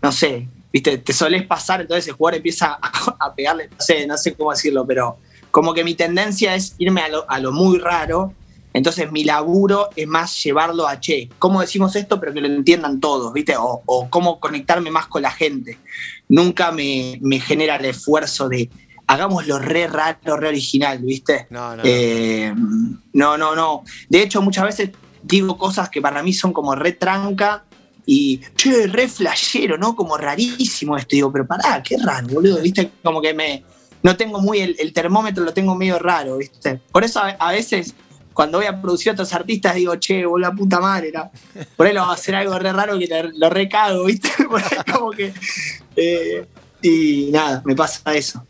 no 0.00 0.12
sé, 0.12 0.46
viste, 0.72 0.98
te 0.98 1.12
solés 1.12 1.44
pasar, 1.44 1.80
entonces 1.80 2.06
el 2.06 2.14
jugador 2.14 2.36
empieza 2.36 2.78
a, 2.80 3.16
a 3.26 3.34
pegarle, 3.34 3.68
no 3.68 3.80
sé, 3.80 4.06
no 4.06 4.16
sé 4.16 4.34
cómo 4.34 4.52
decirlo, 4.52 4.86
pero 4.86 5.18
como 5.50 5.74
que 5.74 5.82
mi 5.82 5.96
tendencia 5.96 6.54
es 6.54 6.76
irme 6.78 7.02
a 7.02 7.08
lo, 7.08 7.30
a 7.30 7.40
lo 7.40 7.52
muy 7.52 7.78
raro. 7.78 8.32
Entonces 8.72 9.12
mi 9.12 9.22
laburo 9.22 9.90
es 9.96 10.06
más 10.06 10.42
llevarlo 10.42 10.88
a, 10.88 10.98
che, 10.98 11.28
¿cómo 11.38 11.60
decimos 11.60 11.94
esto 11.94 12.18
pero 12.18 12.32
que 12.32 12.40
lo 12.40 12.46
entiendan 12.46 13.00
todos, 13.00 13.32
viste? 13.34 13.54
O, 13.56 13.82
o 13.84 14.08
cómo 14.08 14.40
conectarme 14.40 14.90
más 14.90 15.08
con 15.08 15.22
la 15.22 15.30
gente. 15.30 15.78
Nunca 16.28 16.72
me, 16.72 17.18
me 17.20 17.38
genera 17.38 17.76
el 17.76 17.84
esfuerzo 17.84 18.48
de 18.48 18.70
hagámoslo 19.06 19.58
re 19.58 19.86
raro, 19.88 20.38
re 20.38 20.48
original, 20.48 20.98
viste. 21.00 21.46
No, 21.50 21.70
no, 21.70 21.76
no. 21.76 21.82
Eh, 21.84 22.54
no, 23.12 23.36
no, 23.36 23.54
no. 23.54 23.84
De 24.08 24.22
hecho, 24.22 24.40
muchas 24.40 24.64
veces 24.64 24.90
digo 25.22 25.56
cosas 25.56 25.88
que 25.88 26.00
para 26.00 26.22
mí 26.22 26.32
son 26.32 26.52
como 26.52 26.74
re 26.74 26.92
tranca 26.92 27.64
y, 28.04 28.40
che, 28.56 28.86
re 28.88 29.08
flashero, 29.08 29.78
¿no? 29.78 29.94
Como 29.94 30.16
rarísimo 30.16 30.96
esto. 30.96 31.10
Digo, 31.10 31.32
pero 31.32 31.46
pará, 31.46 31.82
qué 31.82 31.96
raro, 31.98 32.26
boludo, 32.28 32.60
viste, 32.60 32.90
como 33.02 33.20
que 33.20 33.34
me... 33.34 33.64
No 34.02 34.16
tengo 34.16 34.40
muy, 34.40 34.60
el, 34.60 34.92
termómetro 34.92 35.44
lo 35.44 35.54
tengo 35.54 35.76
medio 35.76 35.96
raro, 35.98 36.36
viste. 36.38 36.80
Por 36.90 37.04
eso 37.04 37.20
a, 37.38 37.52
veces 37.52 37.94
cuando 38.32 38.58
voy 38.58 38.66
a 38.66 38.80
producir 38.82 39.10
a 39.10 39.12
otros 39.12 39.32
artistas 39.32 39.76
digo, 39.76 39.94
che, 39.96 40.26
boludo, 40.26 40.48
la 40.50 40.52
puta 40.52 40.80
madre. 40.80 41.12
Por 41.76 41.86
ahí 41.86 41.92
lo 41.94 42.00
va 42.00 42.10
a 42.10 42.14
hacer 42.14 42.34
algo 42.34 42.58
re 42.58 42.72
raro 42.72 42.98
que 42.98 43.06
le- 43.06 43.32
lo 43.38 43.48
recago, 43.48 44.04
¿viste? 44.04 44.28
Por 44.50 44.60
ahí 44.60 44.92
como 44.92 45.10
que... 45.12 45.32
eh, 45.94 46.44
y 46.82 47.30
nada, 47.30 47.62
me 47.64 47.76
pasa 47.76 48.12
eso. 48.14 48.44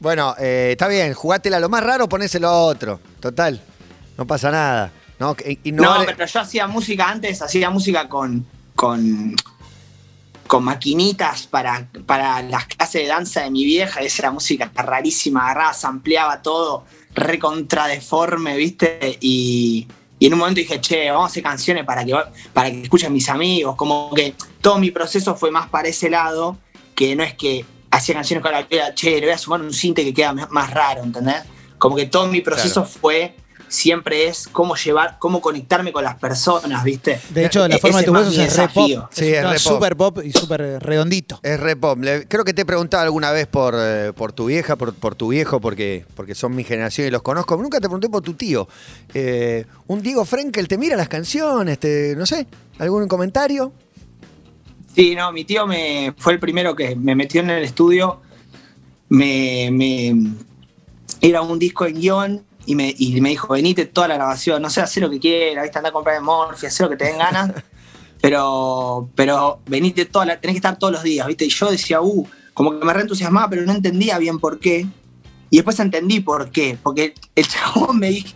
Bueno, 0.00 0.34
eh, 0.38 0.70
está 0.72 0.88
bien, 0.88 1.14
jugátela 1.14 1.60
lo 1.60 1.68
más 1.68 1.84
raro, 1.84 2.08
ponéselo 2.08 2.48
a 2.48 2.62
otro. 2.62 3.00
Total, 3.20 3.60
no 4.18 4.26
pasa 4.26 4.50
nada. 4.50 4.92
No, 5.18 5.34
Que- 5.34 5.58
y 5.64 5.72
no 5.72 5.82
No, 5.84 5.90
vale- 5.90 6.14
pero 6.16 6.26
yo 6.26 6.40
hacía 6.40 6.66
música 6.66 7.08
antes, 7.08 7.40
hacía 7.42 7.70
música 7.70 8.08
con, 8.08 8.46
con, 8.74 9.34
con 10.46 10.64
maquinitas 10.64 11.46
para, 11.46 11.88
para 12.04 12.42
las 12.42 12.66
clases 12.66 13.02
de 13.02 13.08
danza 13.08 13.42
de 13.42 13.50
mi 13.50 13.64
vieja, 13.64 14.00
esa 14.00 14.22
era 14.22 14.30
música 14.30 14.70
rarísima, 14.74 15.44
agarraba, 15.50 15.74
ampliaba 15.84 16.42
todo, 16.42 16.84
recontra 17.14 17.86
deforme, 17.86 18.56
¿viste? 18.56 19.16
Y, 19.20 19.88
y 20.18 20.26
en 20.26 20.32
un 20.34 20.38
momento 20.40 20.60
dije, 20.60 20.80
che, 20.80 21.10
vamos 21.10 21.24
a 21.24 21.30
hacer 21.30 21.42
canciones 21.42 21.84
para 21.84 22.04
que, 22.04 22.14
para 22.52 22.70
que 22.70 22.82
escuchen 22.82 23.12
mis 23.12 23.28
amigos, 23.28 23.74
como 23.76 24.12
que 24.14 24.34
todo 24.60 24.78
mi 24.78 24.90
proceso 24.90 25.34
fue 25.34 25.50
más 25.50 25.68
para 25.68 25.88
ese 25.88 26.10
lado, 26.10 26.58
que 26.94 27.16
no 27.16 27.22
es 27.22 27.34
que 27.34 27.64
hacía 27.90 28.14
canciones 28.14 28.42
con 28.42 28.52
la 28.52 28.66
que, 28.68 28.80
che, 28.94 29.12
le 29.18 29.22
voy 29.26 29.30
a 29.30 29.38
sumar 29.38 29.62
un 29.62 29.72
cinte 29.72 30.04
que 30.04 30.12
queda 30.12 30.32
más 30.32 30.70
raro, 30.72 31.02
¿entendés? 31.02 31.42
Como 31.78 31.96
que 31.96 32.06
todo 32.06 32.26
mi 32.28 32.40
proceso 32.42 32.82
Claro. 32.82 32.98
fue 33.00 33.36
siempre 33.68 34.28
es 34.28 34.46
cómo 34.48 34.76
llevar, 34.76 35.16
cómo 35.18 35.40
conectarme 35.40 35.92
con 35.92 36.04
las 36.04 36.14
personas, 36.16 36.84
¿viste? 36.84 37.20
De 37.30 37.46
hecho, 37.46 37.66
la 37.66 37.76
E- 37.76 37.78
forma 37.78 37.98
de 37.98 38.04
tus 38.04 38.14
huesos 38.14 38.38
es 38.38 38.56
re 38.56 38.68
pop. 38.68 38.90
Sí, 39.10 39.26
es 39.34 39.42
no, 39.42 39.50
re 39.52 39.58
pop. 39.58 39.72
super 39.72 39.96
pop 39.96 40.18
y 40.24 40.32
súper 40.32 40.82
redondito. 40.82 41.40
Es 41.42 41.58
re 41.58 41.74
pop. 41.76 41.98
Le- 42.00 42.26
Creo 42.28 42.44
que 42.44 42.54
te 42.54 42.62
he 42.62 42.64
preguntado 42.64 43.02
alguna 43.02 43.32
vez 43.32 43.46
por, 43.46 43.74
eh, 43.76 44.12
por 44.14 44.32
tu 44.32 44.46
vieja, 44.46 44.76
por, 44.76 44.94
por 44.94 45.14
tu 45.14 45.28
viejo, 45.28 45.60
porque, 45.60 46.04
porque 46.14 46.34
son 46.34 46.54
mi 46.54 46.62
generación 46.64 47.08
y 47.08 47.10
los 47.10 47.22
conozco. 47.22 47.56
Nunca 47.56 47.78
te 47.78 47.88
pregunté 47.88 48.08
por 48.08 48.22
tu 48.22 48.34
tío. 48.34 48.68
Eh, 49.14 49.66
un 49.88 50.00
Diego 50.02 50.24
Frenkel 50.24 50.68
te 50.68 50.78
mira 50.78 50.96
las 50.96 51.08
canciones, 51.08 51.78
te, 51.80 52.14
no 52.16 52.24
sé, 52.26 52.46
algún 52.78 53.08
comentario. 53.08 53.72
Sí, 54.94 55.14
no, 55.14 55.30
mi 55.32 55.44
tío 55.44 55.66
me 55.66 56.14
fue 56.16 56.32
el 56.34 56.38
primero 56.38 56.74
que 56.74 56.96
me 56.96 57.14
metió 57.14 57.40
en 57.42 57.50
el 57.50 57.64
estudio. 57.64 58.20
Me, 59.08 59.68
me- 59.72 60.14
era 61.20 61.42
un 61.42 61.58
disco 61.58 61.84
en 61.86 61.94
guion 62.00 62.45
y 62.66 62.74
me, 62.74 62.94
y 62.98 63.20
me 63.20 63.30
dijo, 63.30 63.48
venite 63.48 63.86
toda 63.86 64.08
la 64.08 64.16
grabación, 64.16 64.60
no 64.60 64.68
sé, 64.68 64.80
hacer 64.80 65.02
lo 65.02 65.10
que 65.10 65.20
quieras, 65.20 65.62
¿viste? 65.64 65.78
anda 65.78 65.90
a 65.90 65.92
comprar 65.92 66.16
en 66.16 66.24
Morphy, 66.24 66.66
hacer 66.66 66.84
lo 66.84 66.90
que 66.90 66.96
te 66.96 67.04
den 67.06 67.18
ganas, 67.18 67.52
pero, 68.20 69.08
pero 69.14 69.60
venite 69.66 70.04
toda 70.04 70.26
la, 70.26 70.40
tenés 70.40 70.54
que 70.54 70.58
estar 70.58 70.78
todos 70.78 70.92
los 70.92 71.02
días, 71.02 71.26
¿viste? 71.26 71.44
Y 71.44 71.50
yo 71.50 71.70
decía, 71.70 72.00
uh, 72.00 72.26
como 72.52 72.78
que 72.78 72.84
me 72.84 72.92
reentusiasmaba, 72.92 73.48
pero 73.48 73.62
no 73.62 73.72
entendía 73.72 74.18
bien 74.18 74.38
por 74.38 74.58
qué. 74.58 74.86
Y 75.48 75.56
después 75.56 75.78
entendí 75.78 76.20
por 76.20 76.50
qué, 76.50 76.76
porque 76.82 77.14
el 77.34 77.46
chabón 77.46 77.98
me 77.98 78.10
dije, 78.10 78.34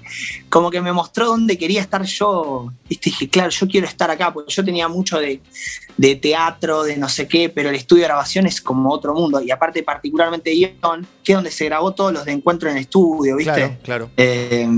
como 0.49 0.71
que 0.71 0.81
me 0.81 0.93
mostró 0.93 1.27
dónde 1.27 1.59
quería 1.59 1.81
estar 1.81 2.05
yo. 2.05 2.73
¿viste? 2.89 3.11
dije, 3.11 3.29
claro, 3.29 3.51
yo 3.51 3.67
quiero 3.67 3.87
estar 3.87 4.11
acá, 4.11 4.33
porque 4.33 4.53
yo 4.53 4.65
tenía 4.65 4.89
mucho 4.89 5.19
de, 5.19 5.41
de 5.97 6.17
teatro, 6.17 6.85
de 6.85 6.97
no 6.97 7.09
sé 7.09 7.27
qué, 7.27 7.49
pero 7.49 7.69
el 7.69 7.75
estudio 7.75 8.03
de 8.03 8.09
grabación 8.09 8.47
es 8.47 8.61
como 8.61 8.93
otro 8.93 9.15
mundo. 9.15 9.41
Y 9.41 9.51
aparte, 9.51 9.83
particularmente 9.83 10.51
guion, 10.53 11.07
que 11.25 11.33
es 11.33 11.37
donde 11.37 11.51
se 11.51 11.65
grabó 11.65 11.93
todos 11.93 12.13
los 12.13 12.25
de 12.25 12.33
encuentro 12.33 12.71
en 12.71 12.77
el 12.77 12.83
estudio, 12.83 13.37
¿viste? 13.37 13.55
Claro, 13.55 13.77
claro. 13.83 14.11
Eh, 14.17 14.69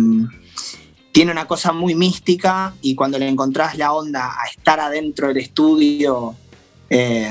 tiene 1.12 1.30
una 1.30 1.46
cosa 1.46 1.72
muy 1.72 1.94
mística 1.94 2.74
y 2.80 2.94
cuando 2.94 3.18
le 3.18 3.28
encontrás 3.28 3.76
la 3.76 3.92
onda 3.92 4.34
a 4.40 4.46
estar 4.46 4.80
adentro 4.80 5.28
del 5.28 5.36
estudio 5.36 6.34
eh, 6.88 7.30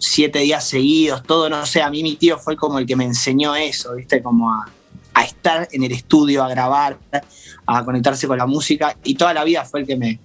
siete 0.00 0.40
días 0.40 0.64
seguidos, 0.64 1.22
todo, 1.22 1.48
no 1.48 1.64
sé, 1.66 1.82
a 1.82 1.90
mí 1.90 2.02
mi 2.02 2.16
tío 2.16 2.38
fue 2.38 2.56
como 2.56 2.78
el 2.78 2.86
que 2.86 2.96
me 2.96 3.04
enseñó 3.04 3.54
eso, 3.54 3.94
¿viste? 3.94 4.22
Como 4.22 4.50
a, 4.50 4.68
a 5.14 5.24
estar 5.24 5.68
en 5.70 5.84
el 5.84 5.92
estudio, 5.92 6.42
a 6.42 6.48
grabar, 6.48 6.98
a 7.66 7.84
conectarse 7.84 8.26
con 8.26 8.38
la 8.38 8.46
música 8.46 8.96
y 9.04 9.14
toda 9.14 9.34
la 9.34 9.44
vida 9.44 9.64
fue 9.64 9.80
el 9.80 9.86
que 9.86 9.96
me, 9.96 10.18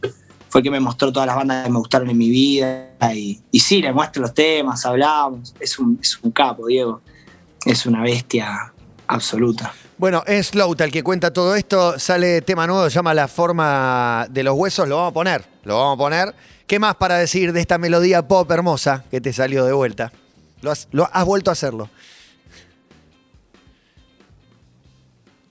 fue 0.49 0.61
el 0.61 0.63
que 0.63 0.71
me 0.71 0.79
mostró 0.79 1.11
todas 1.11 1.27
las 1.27 1.35
bandas 1.35 1.65
que 1.65 1.71
me 1.71 1.77
gustaron 1.77 2.09
en 2.09 2.17
mi 2.17 2.29
vida 2.29 2.89
y, 3.13 3.41
y 3.51 3.59
sí, 3.59 3.81
le 3.81 3.91
muestro 3.91 4.21
los 4.21 4.33
temas, 4.33 4.85
hablamos, 4.85 5.53
es 5.59 5.77
un, 5.77 5.99
es 6.01 6.17
un 6.21 6.31
capo, 6.31 6.67
Diego, 6.67 7.01
es 7.65 7.85
una 7.85 8.01
bestia 8.01 8.73
absoluta. 9.07 9.73
Bueno, 9.97 10.23
es 10.27 10.55
Louta 10.55 10.83
el 10.83 10.91
que 10.91 11.03
cuenta 11.03 11.31
todo 11.31 11.55
esto. 11.55 11.97
Sale 11.97 12.41
tema 12.41 12.67
nuevo, 12.67 12.89
se 12.89 12.95
llama 12.95 13.13
La 13.13 13.29
forma 13.29 14.27
de 14.29 14.43
los 14.43 14.53
huesos. 14.55 14.89
Lo 14.89 14.97
vamos 14.97 15.11
a 15.11 15.13
poner, 15.13 15.45
lo 15.65 15.77
vamos 15.77 15.95
a 15.95 15.97
poner. 15.97 16.35
¿Qué 16.67 16.79
más 16.79 16.95
para 16.95 17.17
decir 17.17 17.51
de 17.53 17.59
esta 17.59 17.77
melodía 17.77 18.27
pop 18.27 18.49
hermosa 18.51 19.03
que 19.11 19.19
te 19.19 19.33
salió 19.33 19.65
de 19.65 19.73
vuelta? 19.73 20.11
Lo 20.61 20.71
has, 20.71 20.87
lo 20.91 21.09
has 21.11 21.25
vuelto 21.25 21.51
a 21.51 21.53
hacerlo. 21.53 21.89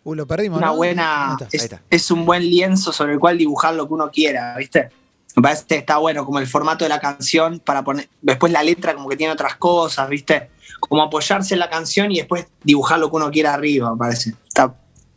Uh, 0.05 0.15
lo 0.15 0.27
perdimos. 0.27 0.59
una 0.59 0.67
¿no? 0.67 0.73
Ahí 0.73 0.77
buena. 0.77 1.37
está. 1.41 1.57
Es, 1.57 1.63
ahí 1.63 1.65
está. 1.67 1.83
es 1.91 2.11
un 2.11 2.25
buen 2.25 2.43
lienzo 2.43 2.93
sobre 2.93 3.15
el 3.15 3.19
cual 3.19 3.39
dibujar 3.39 3.75
lo 3.75 3.87
que 3.87 3.95
uno 3.95 4.11
quiera, 4.11 4.57
¿viste? 4.57 4.91
Me 5.37 5.43
parece 5.43 5.65
que 5.67 5.77
está 5.77 5.97
bueno, 5.97 6.25
como 6.25 6.39
el 6.39 6.47
formato 6.47 6.85
de 6.85 6.89
la 6.89 7.01
canción, 7.01 7.59
para 7.59 7.83
poner. 7.83 8.09
Después 8.21 8.53
la 8.53 8.63
letra, 8.63 8.95
como 8.95 9.09
que 9.09 9.17
tiene 9.17 9.33
otras 9.33 9.57
cosas, 9.57 10.09
¿viste? 10.09 10.51
Como 10.79 11.03
apoyarse 11.03 11.55
en 11.55 11.61
la 11.61 11.71
canción 11.71 12.13
y 12.13 12.19
después 12.19 12.47
dibujar 12.63 12.99
lo 12.99 13.11
que 13.11 13.17
uno 13.17 13.31
quiera 13.31 13.55
arriba, 13.55 13.93
me 13.93 13.97
parece. 13.97 14.35
Está, 14.47 14.75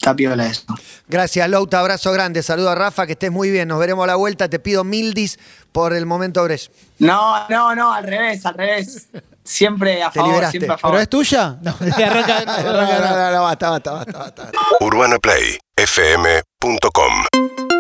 está 0.10 0.16
piola 0.16 0.46
eso. 0.48 0.64
Gracias, 1.08 1.50
Louta. 1.50 1.80
Abrazo 1.80 2.12
grande. 2.12 2.44
Saludo 2.44 2.70
a 2.70 2.76
Rafa, 2.76 3.06
que 3.06 3.14
estés 3.14 3.32
muy 3.32 3.50
bien. 3.52 3.68
Nos 3.68 3.80
veremos 3.80 4.04
a 4.04 4.08
la 4.08 4.16
vuelta. 4.16 4.50
Te 4.50 4.60
pido 4.60 4.84
mil 4.84 5.14
dis 5.14 5.38
por 5.72 5.94
el 5.94 6.06
momento, 6.06 6.44
Brecht. 6.44 6.72
No, 7.00 7.48
no, 7.50 7.76
no, 7.76 7.94
al 7.94 8.04
revés, 8.04 8.46
al 8.46 8.56
revés. 8.56 9.08
Siempre 9.44 10.04
a 10.04 10.12
Te 10.12 10.20
favor, 10.20 10.32
liberaste. 10.34 10.60
siempre 10.60 10.76
a 10.76 10.78
¿Pero 10.90 11.00
es 11.00 11.10
tuya? 11.10 11.58
No, 11.62 11.72
arranca- 11.80 12.46
No, 12.46 12.64
no, 12.74 13.00
no, 13.00 13.32
no, 13.32 13.44
basta, 13.44 13.70
basta, 13.70 13.92
basta, 13.94 14.18
basta. 14.20 14.52
UrbanaPlayFM.com 14.82 17.77